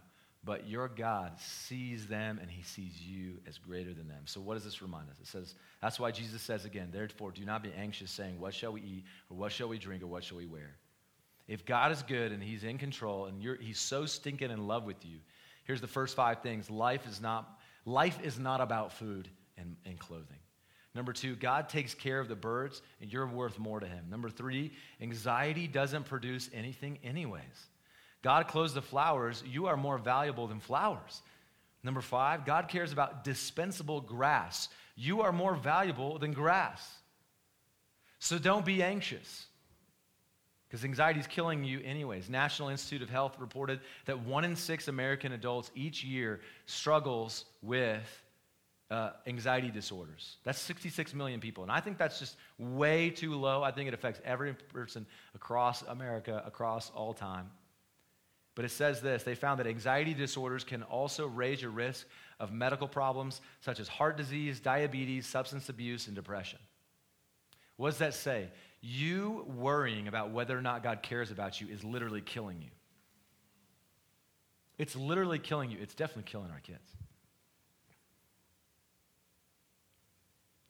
[0.43, 4.23] But your God sees them and he sees you as greater than them.
[4.25, 5.17] So, what does this remind us?
[5.21, 8.73] It says, that's why Jesus says again, therefore, do not be anxious, saying, What shall
[8.73, 10.77] we eat, or what shall we drink, or what shall we wear?
[11.47, 15.05] If God is good and he's in control and he's so stinking in love with
[15.05, 15.19] you,
[15.65, 19.99] here's the first five things life is not, life is not about food and, and
[19.99, 20.39] clothing.
[20.95, 24.07] Number two, God takes care of the birds and you're worth more to him.
[24.09, 27.43] Number three, anxiety doesn't produce anything, anyways.
[28.23, 31.23] God clothes the flowers, you are more valuable than flowers.
[31.83, 34.69] Number five, God cares about dispensable grass.
[34.97, 36.87] You are more valuable than grass.
[38.19, 39.47] So don't be anxious
[40.69, 42.29] because anxiety is killing you anyways.
[42.29, 48.23] National Institute of Health reported that one in six American adults each year struggles with
[48.91, 50.37] uh, anxiety disorders.
[50.45, 51.63] That's 66 million people.
[51.63, 53.63] And I think that's just way too low.
[53.63, 57.51] I think it affects every person across America, across all time.
[58.55, 62.07] But it says this they found that anxiety disorders can also raise your risk
[62.39, 66.59] of medical problems such as heart disease, diabetes, substance abuse, and depression.
[67.77, 68.49] What does that say?
[68.83, 72.71] You worrying about whether or not God cares about you is literally killing you.
[74.79, 75.79] It's literally killing you.
[75.81, 76.91] It's definitely killing our kids.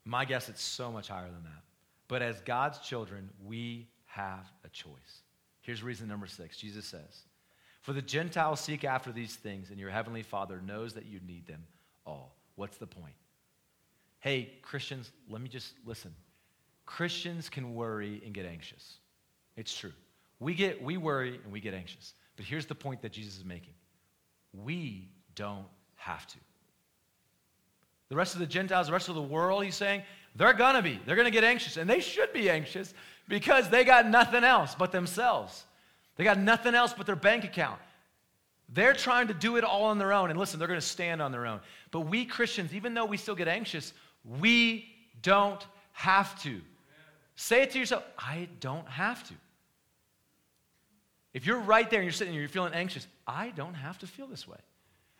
[0.03, 1.63] My guess it's so much higher than that.
[2.07, 5.23] But as God's children, we have a choice.
[5.61, 7.23] Here's reason number six Jesus says,
[7.81, 11.47] For the Gentiles seek after these things, and your heavenly Father knows that you need
[11.47, 11.63] them
[12.05, 12.35] all.
[12.55, 13.15] What's the point?
[14.19, 16.13] Hey, Christians, let me just listen.
[16.85, 18.97] Christians can worry and get anxious.
[19.57, 19.93] It's true.
[20.39, 22.13] We, get, we worry and we get anxious.
[22.35, 23.73] But here's the point that Jesus is making
[24.53, 25.65] we don't
[25.95, 26.37] have to.
[28.09, 30.03] The rest of the Gentiles, the rest of the world, he's saying,
[30.35, 30.99] they're gonna be.
[31.05, 31.77] They're gonna get anxious.
[31.77, 32.93] And they should be anxious
[33.29, 35.63] because they got nothing else but themselves.
[36.15, 37.79] They got nothing else but their bank account.
[38.69, 40.29] They're trying to do it all on their own.
[40.29, 41.59] And listen, they're gonna stand on their own.
[41.91, 43.93] But we Christians, even though we still get anxious,
[44.39, 46.61] we don't have to.
[47.35, 49.33] Say it to yourself I don't have to.
[51.33, 53.97] If you're right there and you're sitting here and you're feeling anxious, I don't have
[53.99, 54.57] to feel this way.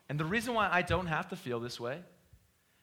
[0.09, 1.99] And the reason why I don't have to feel this way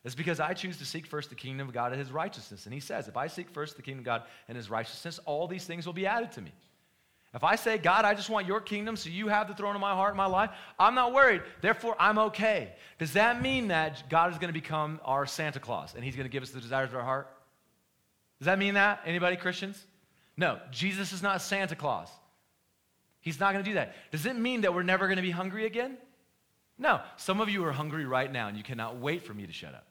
[0.04, 2.64] is because I choose to seek first the kingdom of God and his righteousness.
[2.64, 5.46] And he says, if I seek first the kingdom of God and his righteousness, all
[5.46, 6.52] these things will be added to me.
[7.34, 9.80] If I say, God, I just want your kingdom so you have the throne of
[9.80, 11.42] my heart and my life, I'm not worried.
[11.60, 12.72] Therefore, I'm okay.
[12.98, 16.24] Does that mean that God is going to become our Santa Claus and he's going
[16.24, 17.28] to give us the desires of our heart?
[18.38, 19.02] Does that mean that?
[19.04, 19.84] Anybody, Christians?
[20.36, 22.08] No, Jesus is not Santa Claus.
[23.20, 23.94] He's not going to do that.
[24.10, 25.98] Does it mean that we're never going to be hungry again?
[26.78, 27.00] No.
[27.16, 29.74] Some of you are hungry right now and you cannot wait for me to shut
[29.74, 29.84] up.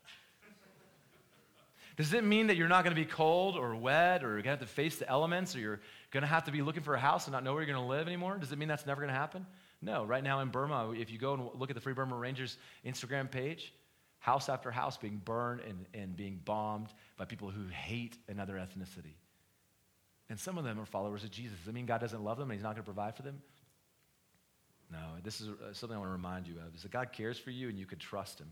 [1.98, 4.58] Does it mean that you're not going to be cold or wet or you're going
[4.58, 5.80] to have to face the elements or you're
[6.12, 7.84] going to have to be looking for a house and not know where you're going
[7.84, 8.38] to live anymore?
[8.38, 9.46] Does it mean that's never going to happen?
[9.82, 10.06] No.
[10.06, 13.30] Right now in Burma, if you go and look at the Free Burma Rangers Instagram
[13.30, 13.74] page,
[14.20, 19.16] house after house being burned and, and being bombed by people who hate another ethnicity.
[20.30, 21.58] And some of them are followers of Jesus.
[21.64, 23.42] Does mean God doesn't love them and He's not going to provide for them?
[24.92, 27.38] No, this is uh, something I want to remind you of is that God cares
[27.38, 28.52] for you and you can trust Him.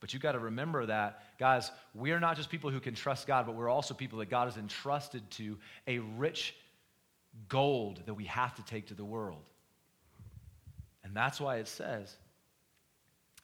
[0.00, 3.26] But you've got to remember that, guys, we are not just people who can trust
[3.26, 6.54] God, but we're also people that God has entrusted to a rich
[7.48, 9.42] gold that we have to take to the world.
[11.04, 12.16] And that's why it says,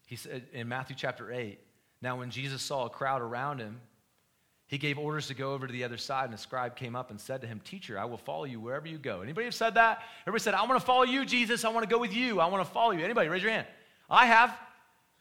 [0.06, 1.58] he said in Matthew chapter 8,
[2.02, 3.80] now when Jesus saw a crowd around him,
[4.68, 7.10] he gave orders to go over to the other side, and a scribe came up
[7.10, 9.20] and said to him, Teacher, I will follow you wherever you go.
[9.20, 10.02] Anybody have said that?
[10.22, 11.64] Everybody said, I want to follow you, Jesus.
[11.64, 12.40] I want to go with you.
[12.40, 13.04] I want to follow you.
[13.04, 13.66] Anybody, raise your hand.
[14.10, 14.56] I have.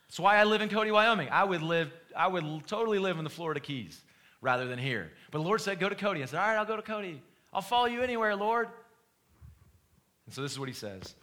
[0.08, 1.30] That's why I live in Cody, Wyoming.
[1.32, 4.02] I would live, I would totally live in the Florida Keys
[4.42, 5.12] rather than here.
[5.30, 6.24] But the Lord said, Go to Cody.
[6.24, 7.22] I said, All right, I'll go to Cody.
[7.56, 8.68] I'll follow you anywhere, Lord.
[10.26, 11.16] And so this is what he says.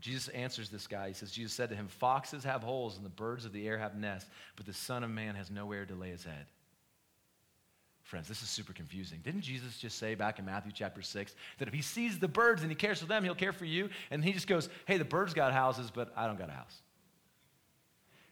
[0.00, 1.08] Jesus answers this guy.
[1.08, 3.78] He says, Jesus said to him, Foxes have holes and the birds of the air
[3.78, 6.46] have nests, but the Son of Man has nowhere to lay his head.
[8.02, 9.20] Friends, this is super confusing.
[9.22, 12.62] Didn't Jesus just say back in Matthew chapter 6 that if he sees the birds
[12.62, 13.90] and he cares for them, he'll care for you?
[14.10, 16.82] And he just goes, Hey, the birds got houses, but I don't got a house.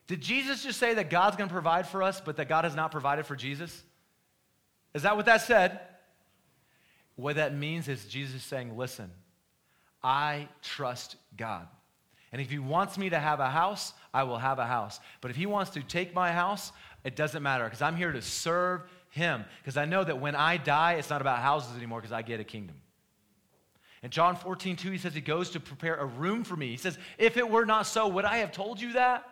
[0.08, 2.74] Did Jesus just say that God's going to provide for us, but that God has
[2.74, 3.84] not provided for Jesus?
[4.94, 5.78] Is that what that said?
[7.18, 9.10] What that means is Jesus saying, listen,
[10.04, 11.66] I trust God.
[12.30, 15.00] And if he wants me to have a house, I will have a house.
[15.20, 16.70] But if he wants to take my house,
[17.02, 19.44] it doesn't matter because I'm here to serve him.
[19.60, 22.38] Because I know that when I die, it's not about houses anymore because I get
[22.38, 22.76] a kingdom.
[24.04, 26.68] In John 14, 2, he says he goes to prepare a room for me.
[26.68, 29.28] He says, If it were not so, would I have told you that?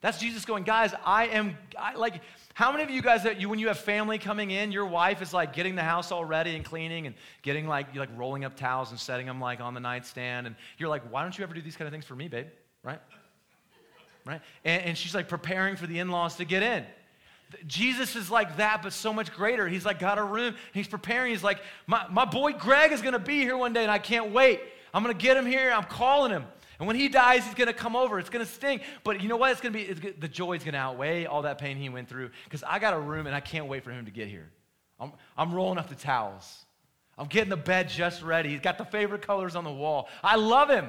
[0.00, 2.20] That's Jesus going, guys, I am, I, like,
[2.54, 5.22] how many of you guys that you, when you have family coming in, your wife
[5.22, 8.44] is like getting the house all ready and cleaning and getting like, you're like rolling
[8.44, 10.46] up towels and setting them like on the nightstand.
[10.46, 12.46] And you're like, why don't you ever do these kind of things for me, babe?
[12.84, 13.00] Right?
[14.24, 14.40] Right?
[14.64, 16.84] And, and she's like preparing for the in laws to get in.
[17.66, 19.66] Jesus is like that, but so much greater.
[19.66, 20.54] He's like got a room.
[20.74, 21.32] He's preparing.
[21.32, 23.98] He's like, my, my boy Greg is going to be here one day, and I
[23.98, 24.60] can't wait.
[24.92, 25.72] I'm going to get him here.
[25.72, 26.44] I'm calling him.
[26.78, 28.18] And when he dies, he's going to come over.
[28.18, 28.80] It's going to sting.
[29.02, 29.50] But you know what?
[29.50, 31.88] It's going to be, it's, the joy is going to outweigh all that pain he
[31.88, 34.28] went through because I got a room and I can't wait for him to get
[34.28, 34.48] here.
[35.00, 36.64] I'm, I'm rolling up the towels.
[37.16, 38.50] I'm getting the bed just ready.
[38.50, 40.08] He's got the favorite colors on the wall.
[40.22, 40.88] I love him.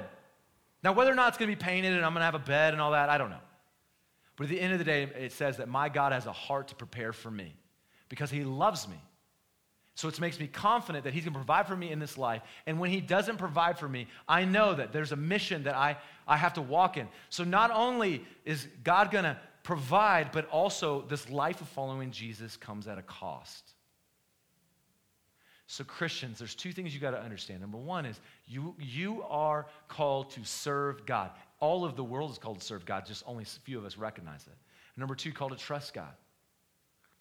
[0.83, 2.39] Now, whether or not it's going to be painted and I'm going to have a
[2.39, 3.41] bed and all that, I don't know.
[4.37, 6.69] But at the end of the day, it says that my God has a heart
[6.69, 7.55] to prepare for me
[8.09, 9.01] because he loves me.
[9.99, 12.41] So it makes me confident that he's going to provide for me in this life.
[12.65, 15.97] And when he doesn't provide for me, I know that there's a mission that I,
[16.25, 17.05] I have to walk in.
[17.29, 22.55] So not only is God going to provide, but also this life of following Jesus
[22.55, 23.73] comes at a cost.
[25.67, 27.59] So, Christians, there's two things you got to understand.
[27.59, 31.31] Number one is you, you are called to serve God.
[31.59, 33.97] All of the world is called to serve God, just only a few of us
[33.97, 34.55] recognize it.
[34.95, 36.13] Number two, called to trust God.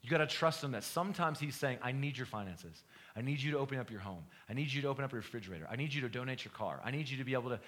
[0.02, 2.82] You got to trust Him that sometimes He's saying, I need your finances.
[3.16, 4.22] I need you to open up your home.
[4.48, 5.66] I need you to open up your refrigerator.
[5.70, 6.80] I need you to donate your car.
[6.84, 7.60] I need you to be able to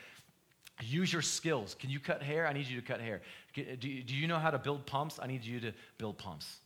[0.81, 1.75] use your skills.
[1.79, 2.47] Can you cut hair?
[2.47, 3.21] I need you to cut hair.
[3.55, 5.19] Do you know how to build pumps?
[5.21, 6.59] I need you to build pumps.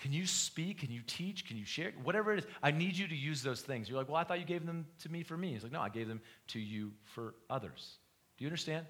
[0.00, 0.78] Can you speak?
[0.78, 1.46] Can you teach?
[1.46, 1.92] Can you share?
[2.02, 3.88] Whatever it is, I need you to use those things.
[3.88, 5.52] You're like, well, I thought you gave them to me for me.
[5.52, 7.96] He's like, no, I gave them to you for others.
[8.36, 8.86] Do you understand?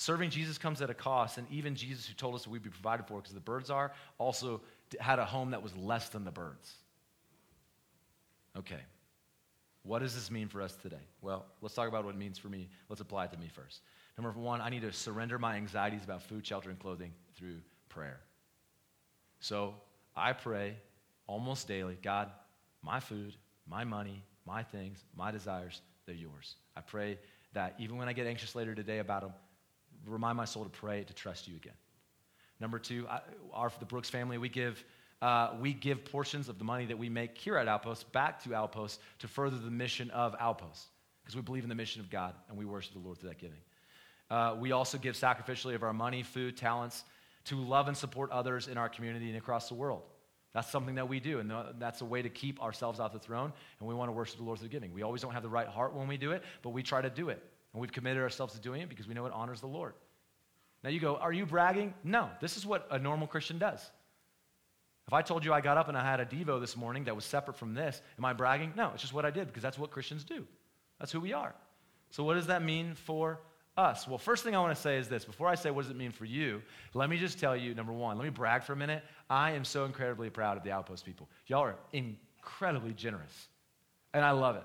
[0.00, 2.70] Serving Jesus comes at a cost, and even Jesus, who told us that we'd be
[2.70, 4.62] provided for because the birds are, also
[4.98, 6.72] had a home that was less than the birds.
[8.56, 8.80] Okay.
[9.82, 11.04] What does this mean for us today?
[11.20, 12.70] Well, let's talk about what it means for me.
[12.88, 13.82] Let's apply it to me first.
[14.16, 17.56] Number one, I need to surrender my anxieties about food, shelter, and clothing through
[17.90, 18.20] prayer.
[19.40, 19.74] So
[20.16, 20.76] I pray
[21.26, 22.30] almost daily God,
[22.82, 23.34] my food,
[23.68, 26.54] my money, my things, my desires, they're yours.
[26.74, 27.18] I pray
[27.52, 29.32] that even when I get anxious later today about them,
[30.06, 31.74] remind my soul to pray, to trust you again.
[32.60, 33.20] Number two, I,
[33.52, 34.84] our, the Brooks family, we give,
[35.22, 38.54] uh, we give portions of the money that we make here at Outpost back to
[38.54, 40.86] Outpost to further the mission of Outpost
[41.22, 43.38] because we believe in the mission of God and we worship the Lord through that
[43.38, 43.60] giving.
[44.30, 47.04] Uh, we also give sacrificially of our money, food, talents
[47.44, 50.02] to love and support others in our community and across the world.
[50.52, 53.52] That's something that we do, and that's a way to keep ourselves off the throne,
[53.78, 54.92] and we want to worship the Lord through giving.
[54.92, 57.10] We always don't have the right heart when we do it, but we try to
[57.10, 57.42] do it.
[57.72, 59.94] And we've committed ourselves to doing it because we know it honors the Lord.
[60.82, 61.94] Now you go, Are you bragging?
[62.04, 63.90] No, this is what a normal Christian does.
[65.06, 67.16] If I told you I got up and I had a Devo this morning that
[67.16, 68.74] was separate from this, am I bragging?
[68.76, 70.46] No, it's just what I did because that's what Christians do.
[71.00, 71.52] That's who we are.
[72.10, 73.40] So, what does that mean for
[73.76, 74.06] us?
[74.06, 75.24] Well, first thing I want to say is this.
[75.24, 76.62] Before I say what does it mean for you,
[76.94, 79.02] let me just tell you number one, let me brag for a minute.
[79.28, 81.28] I am so incredibly proud of the Outpost people.
[81.46, 83.48] Y'all are incredibly generous,
[84.14, 84.64] and I love it.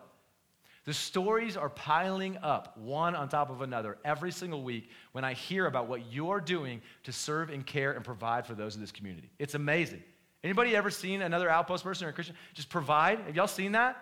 [0.86, 5.34] The stories are piling up one on top of another every single week when I
[5.34, 8.92] hear about what you're doing to serve and care and provide for those in this
[8.92, 9.32] community.
[9.40, 10.04] It's amazing.
[10.44, 13.20] Anybody ever seen another outpost person or a Christian just provide?
[13.22, 13.98] Have y'all seen that?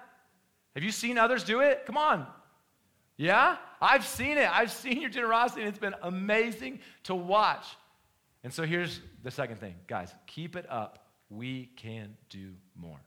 [0.75, 1.85] Have you seen others do it?
[1.85, 2.27] Come on.
[3.15, 3.55] Yeah?
[3.81, 4.49] I've seen it.
[4.51, 7.65] I've seen your generosity, and it's been amazing to watch.
[8.43, 9.75] And so here's the second thing.
[9.87, 11.07] Guys, keep it up.
[11.29, 12.99] We can do more.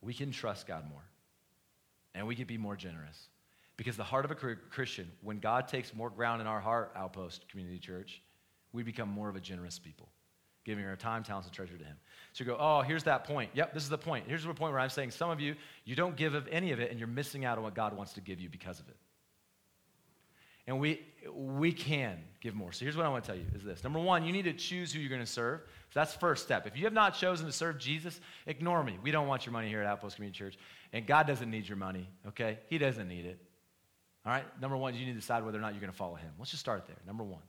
[0.00, 1.02] We can trust God more
[2.14, 3.28] and we can be more generous.
[3.76, 7.48] Because the heart of a Christian, when God takes more ground in our heart, Outpost
[7.48, 8.22] Community Church,
[8.72, 10.08] we become more of a generous people,
[10.64, 11.96] giving our time, talents, and treasure to Him.
[12.32, 13.50] So you go, oh, here's that point.
[13.54, 14.26] Yep, this is the point.
[14.28, 16.78] Here's the point where I'm saying some of you, you don't give of any of
[16.78, 18.96] it, and you're missing out on what God wants to give you because of it.
[20.66, 21.00] And we,
[21.34, 22.72] we can give more.
[22.72, 23.84] So here's what I want to tell you is this.
[23.84, 25.60] Number one, you need to choose who you're going to serve.
[25.90, 26.66] So that's first step.
[26.66, 28.98] If you have not chosen to serve Jesus, ignore me.
[29.02, 30.58] We don't want your money here at Outpost Community Church.
[30.92, 32.58] And God doesn't need your money, okay?
[32.68, 33.38] He doesn't need it.
[34.24, 34.44] All right?
[34.60, 36.30] Number one, you need to decide whether or not you're going to follow him.
[36.38, 36.96] Let's just start there.
[37.06, 37.42] Number one.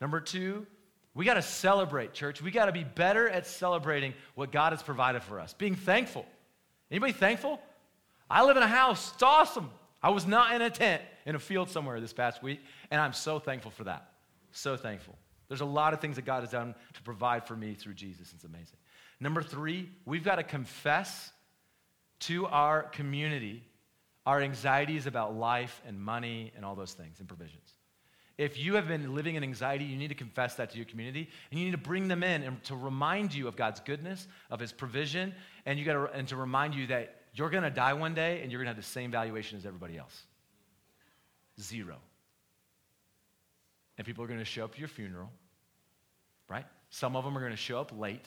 [0.00, 0.66] Number two,
[1.14, 2.42] we got to celebrate, church.
[2.42, 6.26] We got to be better at celebrating what God has provided for us, being thankful.
[6.90, 7.60] Anybody thankful?
[8.30, 9.12] I live in a house.
[9.14, 9.70] It's awesome.
[10.02, 12.58] I was not in a tent in a field somewhere this past week,
[12.90, 14.12] and I'm so thankful for that.
[14.52, 15.14] So thankful.
[15.48, 18.32] There's a lot of things that God has done to provide for me through Jesus.
[18.34, 18.78] It's amazing.
[19.20, 21.30] Number three, we've got to confess
[22.20, 23.62] to our community
[24.24, 27.74] our anxieties about life and money and all those things and provisions.
[28.38, 31.28] If you have been living in anxiety, you need to confess that to your community
[31.50, 34.60] and you need to bring them in and to remind you of God's goodness, of
[34.60, 35.34] his provision,
[35.66, 38.40] and you got to and to remind you that you're going to die one day
[38.40, 40.22] and you're going to have the same valuation as everybody else.
[41.60, 41.96] Zero.
[43.96, 45.30] And people are going to show up to your funeral,
[46.48, 46.64] right?
[46.90, 48.24] Some of them are going to show up late.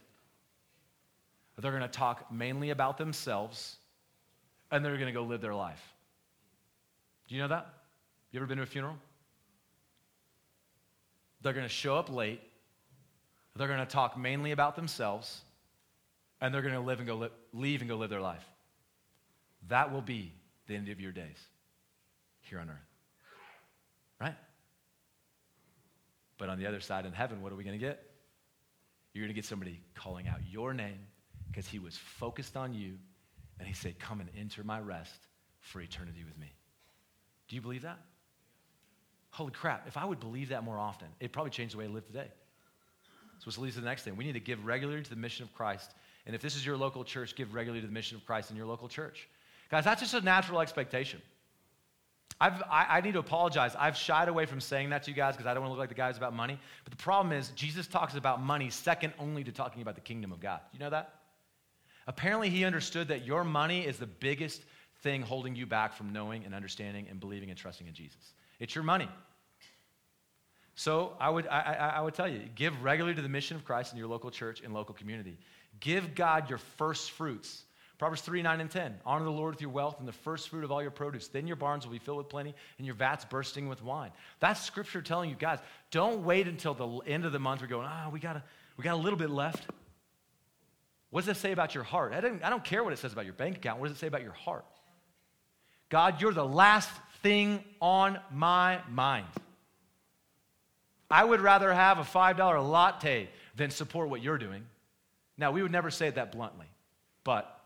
[1.58, 3.78] They're going to talk mainly about themselves,
[4.72, 5.82] and they're going to go live their life.
[7.28, 7.72] Do you know that?
[8.32, 8.98] You ever been to a funeral?
[11.42, 12.42] They're going to show up late.
[13.56, 15.42] They're going to talk mainly about themselves,
[16.40, 18.46] and they're going to live and go li- leave and go live their life.
[19.68, 20.34] That will be
[20.68, 21.38] the end of your days.
[22.42, 22.76] here on earth.
[24.20, 24.36] Right?
[26.42, 28.04] But on the other side in heaven, what are we going to get?
[29.14, 30.98] You're going to get somebody calling out your name
[31.48, 32.98] because he was focused on you
[33.60, 35.28] and he said, Come and enter my rest
[35.60, 36.52] for eternity with me.
[37.48, 38.00] Do you believe that?
[39.30, 41.90] Holy crap, if I would believe that more often, it'd probably changed the way I
[41.90, 42.32] live today.
[43.38, 44.18] So this leads to the next thing.
[44.18, 45.94] We need to give regularly to the mission of Christ.
[46.26, 48.58] And if this is your local church, give regularly to the mission of Christ in
[48.58, 49.30] your local church.
[49.70, 51.22] Guys, that's just a natural expectation.
[52.40, 53.76] I've, I, I need to apologize.
[53.78, 55.80] I've shied away from saying that to you guys because I don't want to look
[55.80, 56.58] like the guys about money.
[56.84, 60.32] But the problem is, Jesus talks about money second only to talking about the kingdom
[60.32, 60.60] of God.
[60.74, 61.16] You know that?
[62.08, 64.64] Apparently, he understood that your money is the biggest
[65.04, 68.34] thing holding you back from knowing and understanding and believing and trusting in Jesus.
[68.60, 69.10] It's your money.
[70.76, 73.66] So I would, I, I, I would tell you, give regularly to the mission of
[73.66, 75.38] Christ in your local church and local community.
[75.80, 77.64] Give God your first fruits.
[78.02, 78.96] Proverbs 3, 9, and 10.
[79.06, 81.28] Honor the Lord with your wealth and the first fruit of all your produce.
[81.28, 84.10] Then your barns will be filled with plenty and your vats bursting with wine.
[84.40, 85.60] That's scripture telling you, guys,
[85.92, 87.62] don't wait until the end of the month.
[87.62, 88.44] We're going, ah, oh, we, got a,
[88.76, 89.70] we got a little bit left.
[91.12, 92.12] What does it say about your heart?
[92.12, 93.80] I, I don't care what it says about your bank account.
[93.80, 94.66] What does it say about your heart?
[95.90, 96.90] God, you're the last
[97.22, 99.28] thing on my mind.
[101.12, 104.64] I would rather have a $5 latte than support what you're doing.
[105.38, 106.66] Now, we would never say that bluntly,
[107.24, 107.60] but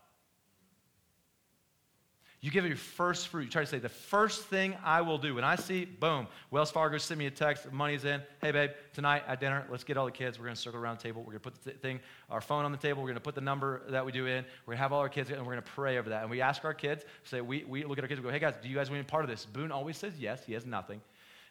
[2.46, 3.42] you give it your first fruit.
[3.42, 5.34] You try to say, the first thing I will do.
[5.34, 8.22] When I see, boom, Wells Fargo sent me a text, money's in.
[8.40, 10.38] Hey, babe, tonight at dinner, let's get all the kids.
[10.38, 11.22] We're going to circle around the table.
[11.22, 11.98] We're going to put the thing,
[12.30, 13.02] our phone on the table.
[13.02, 14.44] We're going to put the number that we do in.
[14.64, 16.22] We're going to have all our kids, and we're going to pray over that.
[16.22, 18.38] And we ask our kids, say, we, we look at our kids we go, hey,
[18.38, 19.44] guys, do you guys want to be part of this?
[19.44, 20.44] Boone always says yes.
[20.46, 21.00] He has nothing.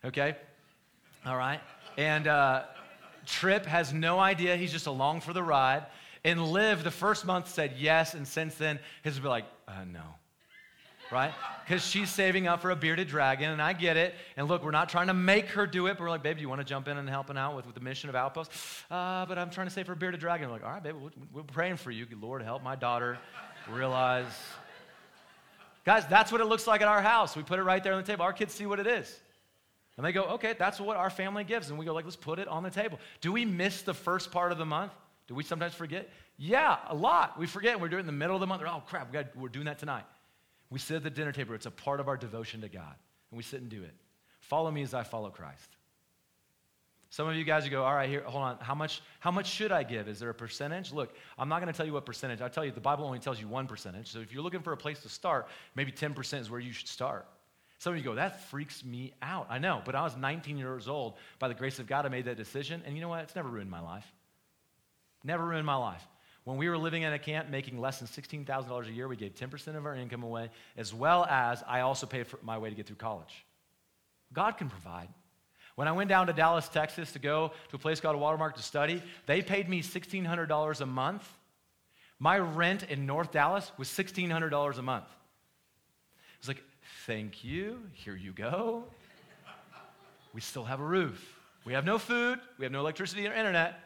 [0.06, 0.38] Okay?
[1.26, 1.60] All right?
[1.98, 2.64] And uh,
[3.26, 4.56] Trip has no idea.
[4.56, 5.88] He's just along for the ride.
[6.24, 8.14] And Liv, the first month, said yes.
[8.14, 10.04] And since then, his be like, uh, no
[11.12, 11.34] right?
[11.64, 14.16] Because she's saving up for a bearded dragon, and I get it.
[14.38, 16.42] And look, we're not trying to make her do it, but we're like, babe, do
[16.42, 18.52] you want to jump in and helping out with, with the mission of Outpost?
[18.90, 20.48] Uh, but I'm trying to save for a bearded dragon.
[20.48, 20.96] We're like, all right, babe,
[21.34, 22.06] we're praying for you.
[22.20, 23.18] Lord, help my daughter
[23.70, 24.26] realize.
[25.86, 27.36] Guys, that's what it looks like at our house.
[27.36, 28.24] We put it right there on the table.
[28.24, 29.20] Our kids see what it is.
[29.98, 31.70] And they go, okay, that's what our family gives.
[31.70, 33.00] And we go, like, let's put it on the table.
[33.22, 34.92] Do we miss the first part of the month?
[35.28, 36.10] Do we sometimes forget?
[36.38, 37.40] Yeah, a lot.
[37.40, 37.80] We forget.
[37.80, 38.62] We're doing it in the middle of the month.
[38.66, 40.04] Oh, crap, we we're doing that tonight.
[40.70, 42.96] We sit at the dinner table, it's a part of our devotion to God,
[43.32, 43.94] and we sit and do it.
[44.42, 45.70] Follow me as I follow Christ.
[47.10, 48.58] Some of you guys, you go, all right, here, hold on.
[48.60, 50.10] How much, how much should I give?
[50.10, 50.92] Is there a percentage?
[50.92, 52.42] Look, I'm not going to tell you what percentage.
[52.42, 54.12] I'll tell you, the Bible only tells you one percentage.
[54.12, 56.90] So if you're looking for a place to start, maybe 10% is where you should
[56.90, 57.26] start.
[57.78, 59.48] Some of you go, that freaks me out.
[59.50, 61.14] I know, but I was 19 years old.
[61.40, 62.82] By the grace of God, I made that decision.
[62.86, 63.22] And you know what?
[63.24, 64.06] It's never ruined my life.
[65.24, 66.06] Never ruined my life.
[66.46, 69.34] When we were living in a camp making less than $16,000 a year, we gave
[69.34, 72.76] 10% of our income away, as well as I also paid for my way to
[72.76, 73.46] get through college.
[74.32, 75.10] God can provide.
[75.74, 78.62] When I went down to Dallas, Texas to go to a place called Watermark to
[78.62, 81.28] study, they paid me $1,600 a month.
[82.20, 85.06] My rent in North Dallas was $1,600 a month.
[85.06, 86.64] I was like,
[87.08, 88.84] thank you, here you go.
[90.34, 91.36] We still have a roof.
[91.66, 93.80] We have no food, we have no electricity or internet,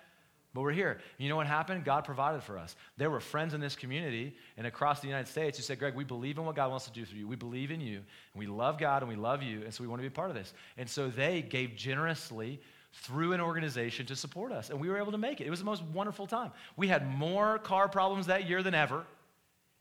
[0.53, 0.99] but we're here.
[1.19, 1.85] You know what happened?
[1.85, 2.75] God provided for us.
[2.97, 6.03] There were friends in this community and across the United States who said, Greg, we
[6.03, 7.27] believe in what God wants to do through you.
[7.27, 7.97] We believe in you.
[7.97, 9.61] And we love God and we love you.
[9.63, 10.53] And so we want to be a part of this.
[10.77, 12.59] And so they gave generously
[12.91, 14.71] through an organization to support us.
[14.71, 15.45] And we were able to make it.
[15.45, 16.51] It was the most wonderful time.
[16.75, 19.05] We had more car problems that year than ever.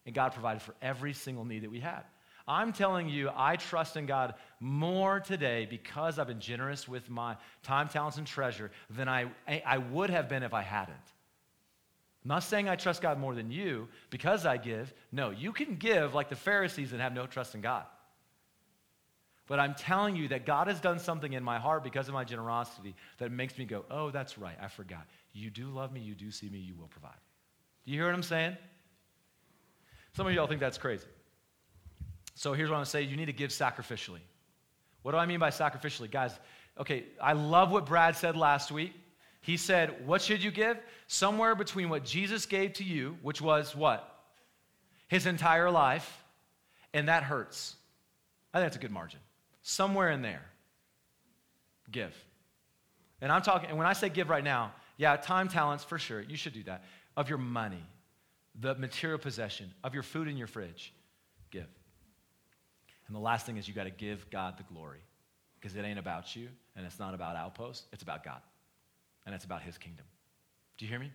[0.04, 2.02] And God provided for every single need that we had.
[2.48, 7.36] I'm telling you, I trust in God more today because I've been generous with my
[7.62, 10.96] time, talents, and treasure than I, I would have been if I hadn't.
[12.24, 14.92] I'm not saying I trust God more than you because I give.
[15.12, 17.84] No, you can give like the Pharisees and have no trust in God.
[19.46, 22.24] But I'm telling you that God has done something in my heart because of my
[22.24, 25.06] generosity that makes me go, oh, that's right, I forgot.
[25.32, 27.12] You do love me, you do see me, you will provide.
[27.84, 28.56] Do you hear what I'm saying?
[30.14, 31.06] Some of y'all think that's crazy.
[32.38, 34.20] So here's what I'm going to say you need to give sacrificially.
[35.02, 36.08] What do I mean by sacrificially?
[36.08, 36.30] Guys,
[36.78, 38.92] okay, I love what Brad said last week.
[39.40, 40.78] He said, What should you give?
[41.08, 44.08] Somewhere between what Jesus gave to you, which was what?
[45.08, 46.22] His entire life,
[46.94, 47.74] and that hurts.
[48.54, 49.18] I think that's a good margin.
[49.62, 50.44] Somewhere in there,
[51.90, 52.14] give.
[53.20, 56.20] And I'm talking, and when I say give right now, yeah, time, talents, for sure,
[56.20, 56.84] you should do that.
[57.16, 57.82] Of your money,
[58.60, 60.92] the material possession, of your food in your fridge.
[63.08, 65.00] And the last thing is you got to give God the glory
[65.58, 67.86] because it ain't about you and it's not about outposts.
[67.92, 68.40] It's about God
[69.26, 70.04] and it's about His kingdom.
[70.76, 71.10] Do you hear me?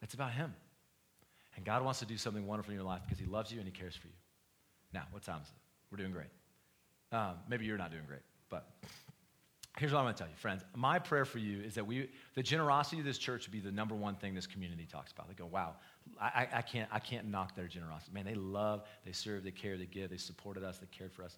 [0.00, 0.54] It's about Him.
[1.56, 3.66] And God wants to do something wonderful in your life because He loves you and
[3.66, 4.12] He cares for you.
[4.92, 5.54] Now, what time is it?
[5.90, 6.28] We're doing great.
[7.12, 8.68] Um, maybe you're not doing great, but
[9.78, 10.62] here's what I'm going to tell you, friends.
[10.74, 13.72] My prayer for you is that we, the generosity of this church would be the
[13.72, 15.28] number one thing this community talks about.
[15.28, 15.74] They go, wow,
[16.20, 18.12] I, I, can't, I can't knock their generosity.
[18.12, 21.24] Man, they love, they serve, they care, they give, they supported us, they cared for
[21.24, 21.36] us.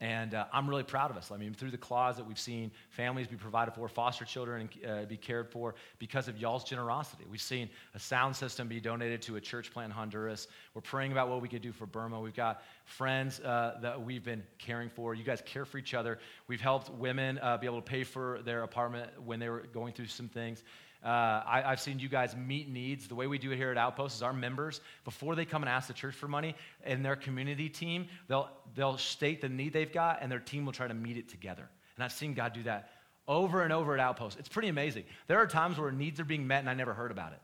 [0.00, 1.30] And uh, I'm really proud of us.
[1.30, 5.16] I mean, through the closet, we've seen families be provided for, foster children uh, be
[5.16, 7.24] cared for because of y'all's generosity.
[7.30, 10.48] We've seen a sound system be donated to a church plant in Honduras.
[10.74, 12.20] We're praying about what we could do for Burma.
[12.20, 15.14] We've got friends uh, that we've been caring for.
[15.14, 16.18] You guys care for each other.
[16.48, 19.92] We've helped women uh, be able to pay for their apartment when they were going
[19.92, 20.64] through some things.
[21.04, 23.08] Uh, I, have seen you guys meet needs.
[23.08, 25.68] The way we do it here at Outpost is our members, before they come and
[25.68, 29.92] ask the church for money, and their community team, they'll, they'll state the need they've
[29.92, 31.68] got, and their team will try to meet it together.
[31.96, 32.90] And I've seen God do that
[33.28, 34.38] over and over at Outpost.
[34.38, 35.04] It's pretty amazing.
[35.26, 37.40] There are times where needs are being met, and I never heard about it.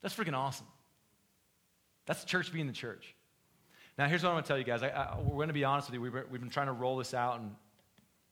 [0.00, 0.66] That's freaking awesome.
[2.06, 3.14] That's the church being the church.
[3.98, 4.82] Now, here's what I'm going to tell you guys.
[4.82, 6.00] I, I, we're going to be honest with you.
[6.00, 7.54] We've, we've been trying to roll this out and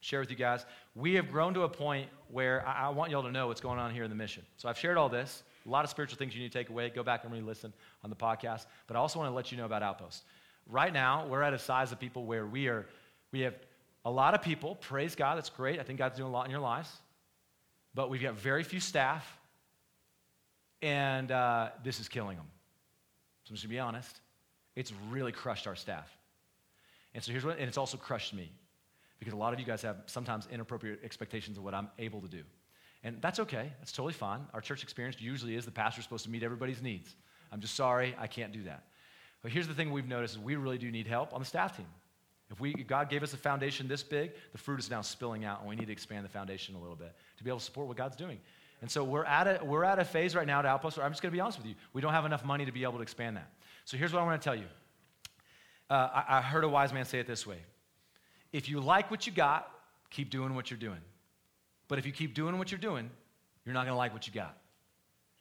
[0.01, 0.65] share with you guys.
[0.95, 3.79] We have grown to a point where I, I want y'all to know what's going
[3.79, 4.43] on here in the mission.
[4.57, 5.43] So I've shared all this.
[5.67, 6.89] A lot of spiritual things you need to take away.
[6.91, 7.73] Go back and re listen
[8.03, 8.67] on the podcast.
[8.87, 10.25] But I also want to let you know about Outpost.
[10.67, 12.87] Right now, we're at a size of people where we are,
[13.33, 13.55] we have
[14.05, 14.77] a lot of people.
[14.77, 15.79] Praise God, that's great.
[15.79, 16.91] I think God's doing a lot in your lives.
[17.95, 19.27] But we've got very few staff,
[20.81, 22.47] and uh, this is killing them.
[23.45, 24.21] So I'm just gonna be honest.
[24.77, 26.09] It's really crushed our staff.
[27.15, 28.53] And so here's what, and it's also crushed me
[29.21, 32.29] because a lot of you guys have sometimes inappropriate expectations of what I'm able to
[32.29, 32.43] do.
[33.05, 34.41] And that's okay, that's totally fine.
[34.53, 37.15] Our church experience usually is the pastor's supposed to meet everybody's needs.
[37.53, 38.85] I'm just sorry, I can't do that.
[39.43, 41.77] But here's the thing we've noticed is we really do need help on the staff
[41.77, 41.87] team.
[42.51, 45.61] If we, God gave us a foundation this big, the fruit is now spilling out,
[45.61, 47.87] and we need to expand the foundation a little bit to be able to support
[47.87, 48.39] what God's doing.
[48.83, 51.13] And so we're at a, we're at a phase right now at Outpost where I'm
[51.13, 51.75] just going to be honest with you.
[51.93, 53.51] We don't have enough money to be able to expand that.
[53.85, 54.67] So here's what I want to tell you.
[55.89, 57.59] Uh, I, I heard a wise man say it this way
[58.53, 59.71] if you like what you got,
[60.11, 61.01] keep doing what you're doing.
[61.89, 63.11] But if you keep doing what you're doing,
[63.65, 64.57] you're not going to like what you got.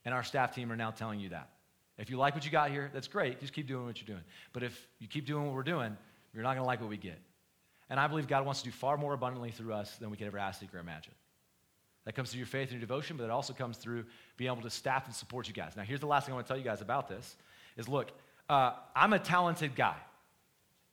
[0.05, 1.49] And our staff team are now telling you that.
[1.97, 3.41] If you like what you got here, that's great.
[3.41, 4.23] Just keep doing what you're doing.
[4.53, 5.97] But if you keep doing what we're doing,
[6.33, 7.19] you're not going to like what we get.
[7.89, 10.27] And I believe God wants to do far more abundantly through us than we could
[10.27, 11.13] ever ask, seek, or imagine.
[12.05, 14.05] That comes through your faith and your devotion, but it also comes through
[14.37, 15.75] being able to staff and support you guys.
[15.75, 17.35] Now, here's the last thing I want to tell you guys about this
[17.75, 18.11] is look,
[18.47, 19.97] uh, I'm a talented guy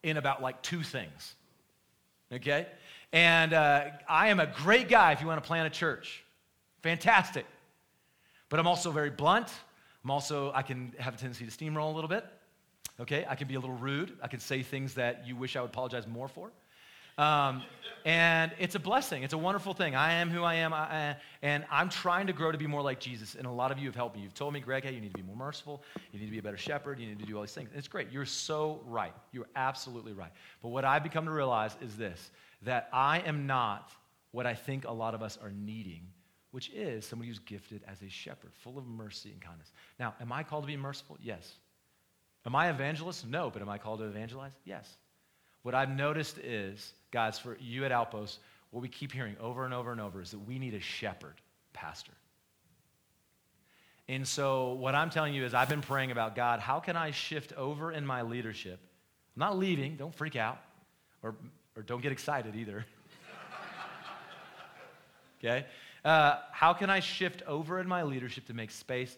[0.03, 1.35] in about like two things
[2.31, 2.67] okay?
[3.13, 6.23] And uh, I am a great guy if you want to plan a church.
[6.83, 7.45] Fantastic.
[8.49, 9.49] But I'm also very blunt.
[10.03, 12.25] I'm also, I can have a tendency to steamroll a little bit.
[12.99, 13.25] Okay?
[13.27, 14.17] I can be a little rude.
[14.21, 16.51] I can say things that you wish I would apologize more for.
[17.17, 17.63] Um,
[18.05, 19.23] and it's a blessing.
[19.23, 19.93] It's a wonderful thing.
[19.93, 23.01] I am who I am, I, and I'm trying to grow to be more like
[23.01, 23.35] Jesus.
[23.35, 24.21] And a lot of you have helped me.
[24.21, 25.83] You've told me, Greg, hey, you need to be more merciful.
[26.13, 26.99] You need to be a better shepherd.
[26.99, 27.69] You need to do all these things.
[27.69, 28.09] And it's great.
[28.11, 29.13] You're so right.
[29.33, 30.31] You're absolutely right.
[30.61, 32.31] But what I've become to realize is this
[32.63, 33.91] that I am not
[34.31, 36.01] what I think a lot of us are needing,
[36.51, 39.71] which is somebody who's gifted as a shepherd, full of mercy and kindness.
[39.99, 41.17] Now, am I called to be merciful?
[41.21, 41.55] Yes.
[42.45, 43.27] Am I evangelist?
[43.27, 44.53] No, but am I called to evangelize?
[44.63, 44.97] Yes.
[45.63, 48.39] What I've noticed is, guys, for you at Outpost,
[48.71, 51.35] what we keep hearing over and over and over is that we need a shepherd
[51.73, 52.13] pastor.
[54.09, 57.11] And so, what I'm telling you is, I've been praying about God, how can I
[57.11, 58.79] shift over in my leadership?
[59.35, 60.59] I'm not leaving, don't freak out,
[61.21, 61.35] or,
[61.75, 62.85] or don't get excited either.
[65.39, 65.65] okay?
[66.05, 69.17] Uh, how can I shift over in my leadership to make space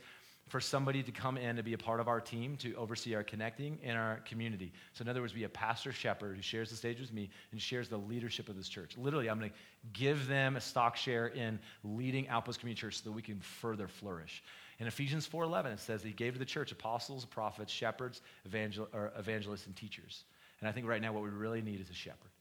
[0.50, 3.24] for somebody to come in to be a part of our team to oversee our
[3.24, 4.74] connecting in our community.
[4.94, 7.62] So, in other words, be a pastor shepherd who shares the stage with me and
[7.62, 8.98] shares the leadership of this church.
[8.98, 9.56] Literally, I'm going to
[9.94, 13.88] give them a stock share in leading Outpost Community Church so that we can further
[13.88, 14.44] flourish.
[14.80, 19.68] In Ephesians 4:11, it says he gave to the church apostles, prophets, shepherds, evangel- evangelists,
[19.68, 20.24] and teachers.
[20.62, 22.32] And I think right now what we really need is a shepherd.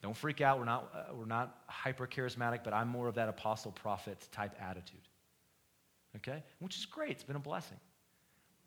[0.00, 0.58] Don't freak out.
[0.58, 4.54] We're not, uh, we're not hyper charismatic, but I'm more of that apostle prophet type
[4.60, 5.00] attitude
[6.18, 6.42] okay?
[6.58, 7.78] Which is great, it's been a blessing.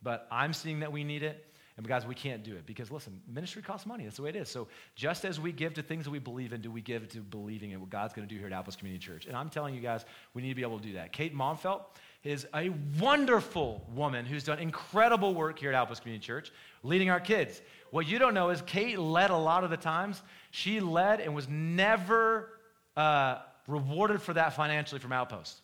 [0.03, 1.45] But I'm seeing that we need it,
[1.77, 4.03] and guys, we can't do it because listen, ministry costs money.
[4.03, 4.49] That's the way it is.
[4.49, 7.19] So just as we give to things that we believe in, do we give to
[7.19, 9.25] believing in what God's going to do here at Outpost Community Church?
[9.25, 11.11] And I'm telling you guys, we need to be able to do that.
[11.11, 11.81] Kate Monfelt
[12.23, 12.69] is a
[12.99, 16.51] wonderful woman who's done incredible work here at Outpost Community Church,
[16.83, 17.61] leading our kids.
[17.89, 20.21] What you don't know is Kate led a lot of the times.
[20.51, 22.59] She led and was never
[22.95, 25.60] uh, rewarded for that financially from Outpost.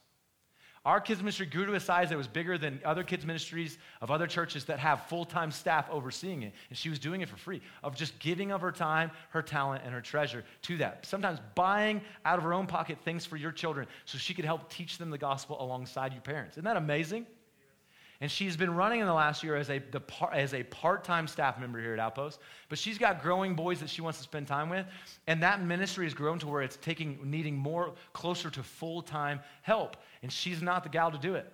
[0.87, 4.09] Our kids' ministry grew to a size that was bigger than other kids' ministries of
[4.09, 6.53] other churches that have full time staff overseeing it.
[6.69, 9.83] And she was doing it for free, of just giving of her time, her talent,
[9.83, 11.05] and her treasure to that.
[11.05, 14.69] Sometimes buying out of her own pocket things for your children so she could help
[14.69, 16.53] teach them the gospel alongside you parents.
[16.53, 17.25] Isn't that amazing?
[18.19, 21.03] And she's been running in the last year as a, the par, as a part
[21.03, 22.39] time staff member here at Outpost.
[22.67, 24.87] But she's got growing boys that she wants to spend time with.
[25.27, 29.39] And that ministry has grown to where it's taking, needing more closer to full time
[29.61, 29.97] help.
[30.23, 31.51] And she's not the gal to do it.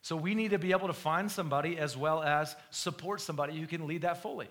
[0.00, 3.66] So we need to be able to find somebody as well as support somebody who
[3.66, 4.48] can lead that fully.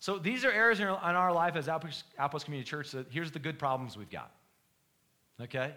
[0.00, 3.58] So these are areas in our life as Outpost Community Church that here's the good
[3.58, 4.32] problems we've got.
[5.40, 5.72] Okay?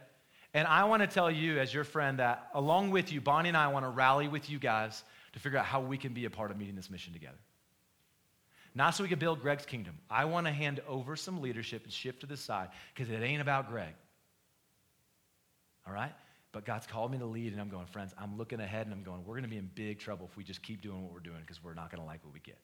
[0.54, 3.58] And I want to tell you, as your friend, that along with you, Bonnie and
[3.58, 5.04] I want to rally with you guys
[5.34, 7.38] to figure out how we can be a part of meeting this mission together.
[8.74, 9.98] Not so we can build Greg's kingdom.
[10.10, 13.42] I want to hand over some leadership and shift to the side because it ain't
[13.42, 13.94] about Greg.
[15.88, 16.14] All right?
[16.52, 19.04] But God's called me to lead, and I'm going, friends, I'm looking ahead and I'm
[19.04, 21.20] going, we're going to be in big trouble if we just keep doing what we're
[21.20, 22.58] doing because we're not going to like what we get.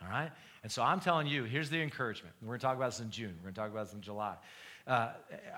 [0.00, 0.30] All right?
[0.62, 2.34] And so I'm telling you, here's the encouragement.
[2.40, 3.34] We're going to talk about this in June.
[3.38, 4.36] We're going to talk about this in July.
[4.86, 5.10] Uh,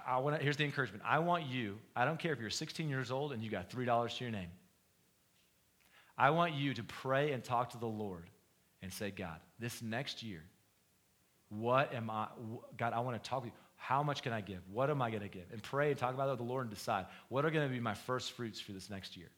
[0.07, 1.03] I wanna, here's the encouragement.
[1.07, 4.17] I want you, I don't care if you're 16 years old and you got $3
[4.19, 4.49] to your name.
[6.17, 8.29] I want you to pray and talk to the Lord
[8.83, 10.43] and say, God, this next year,
[11.49, 12.29] what am I,
[12.77, 13.53] God, I want to talk to you.
[13.77, 14.61] How much can I give?
[14.73, 15.45] What am I going to give?
[15.53, 17.73] And pray and talk about it with the Lord and decide what are going to
[17.73, 19.29] be my first fruits for this next year.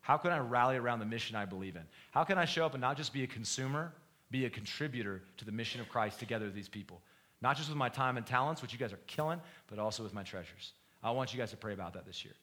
[0.00, 1.82] How can I rally around the mission I believe in?
[2.10, 3.92] How can I show up and not just be a consumer,
[4.32, 7.02] be a contributor to the mission of Christ together with these people.
[7.42, 10.14] Not just with my time and talents, which you guys are killing, but also with
[10.14, 10.72] my treasures.
[11.02, 12.34] I want you guys to pray about that this year.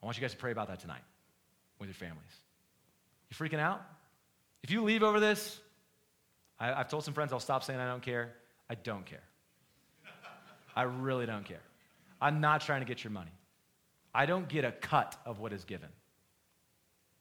[0.00, 1.02] I want you guys to pray about that tonight
[1.80, 2.32] with your families.
[3.28, 3.82] You freaking out?
[4.62, 5.58] If you leave over this,
[6.60, 8.32] I, have told some friends I'll stop saying I don't care.
[8.70, 9.22] I don't care.
[10.76, 11.62] I really don't care.
[12.20, 13.32] I'm not trying to get your money.
[14.14, 15.88] I don't get a cut of what is given.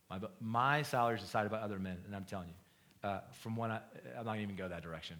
[0.09, 3.71] My, my salary is decided by other men, and I'm telling you, uh, from when
[3.71, 3.79] I,
[4.17, 5.17] I'm not even go that direction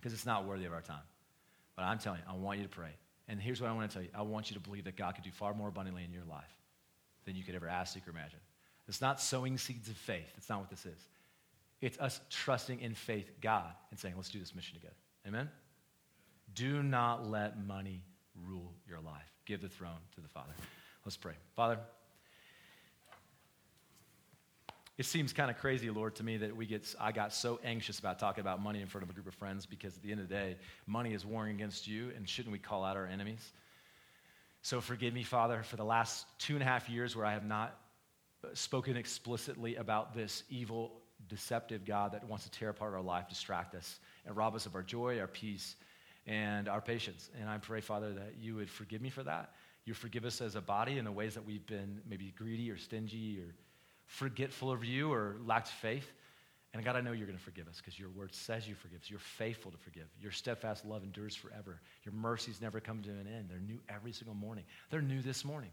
[0.00, 1.02] because it's not worthy of our time.
[1.76, 2.90] But I'm telling you, I want you to pray.
[3.28, 5.14] And here's what I want to tell you I want you to believe that God
[5.14, 6.56] could do far more abundantly in your life
[7.24, 8.40] than you could ever ask, seek, or imagine.
[8.88, 10.26] It's not sowing seeds of faith.
[10.34, 11.08] That's not what this is.
[11.80, 14.96] It's us trusting in faith God and saying, let's do this mission together.
[15.26, 15.48] Amen?
[16.54, 18.02] Do not let money
[18.46, 19.32] rule your life.
[19.46, 20.52] Give the throne to the Father.
[21.04, 21.34] Let's pray.
[21.54, 21.78] Father,
[25.00, 27.98] it seems kind of crazy, Lord, to me that we get, I got so anxious
[27.98, 30.20] about talking about money in front of a group of friends because at the end
[30.20, 30.56] of the day,
[30.86, 33.54] money is warring against you, and shouldn't we call out our enemies?
[34.60, 37.46] So forgive me, Father, for the last two and a half years where I have
[37.46, 37.78] not
[38.44, 41.00] uh, spoken explicitly about this evil,
[41.30, 44.74] deceptive God that wants to tear apart our life, distract us, and rob us of
[44.74, 45.76] our joy, our peace,
[46.26, 47.30] and our patience.
[47.40, 49.54] And I pray, Father, that you would forgive me for that.
[49.86, 52.76] You forgive us as a body in the ways that we've been maybe greedy or
[52.76, 53.54] stingy or
[54.10, 56.12] forgetful of you or lacked faith.
[56.74, 59.00] And God, I know you're going to forgive us because your word says you forgive
[59.00, 59.10] us.
[59.10, 60.06] You're faithful to forgive.
[60.20, 61.80] Your steadfast love endures forever.
[62.04, 63.48] Your mercies never come to an end.
[63.48, 64.64] They're new every single morning.
[64.90, 65.70] They're new this morning.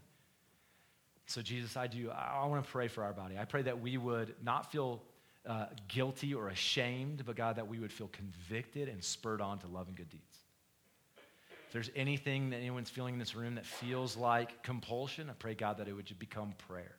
[1.25, 3.37] So, Jesus, I do, I want to pray for our body.
[3.37, 5.01] I pray that we would not feel
[5.45, 9.67] uh, guilty or ashamed, but God, that we would feel convicted and spurred on to
[9.67, 10.37] love and good deeds.
[11.67, 15.53] If there's anything that anyone's feeling in this room that feels like compulsion, I pray,
[15.53, 16.95] God, that it would become prayer.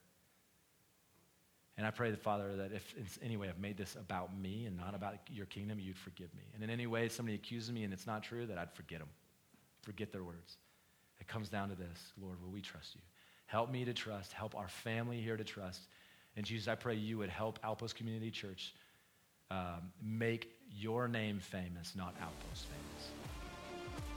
[1.79, 4.67] And I pray, the Father, that if in any way I've made this about me
[4.67, 6.43] and not about your kingdom, you'd forgive me.
[6.55, 9.09] And in any way somebody accuses me and it's not true, that I'd forget them,
[9.83, 10.57] forget their words.
[11.21, 13.01] It comes down to this Lord, will we trust you?
[13.47, 14.33] Help me to trust.
[14.33, 15.83] Help our family here to trust.
[16.37, 18.75] And Jesus, I pray you would help Outpost Community Church
[19.51, 23.09] um, make your name famous, not Outpost famous.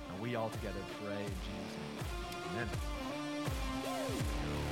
[0.10, 2.68] And we all together pray in Jesus' name.
[3.86, 4.71] Amen.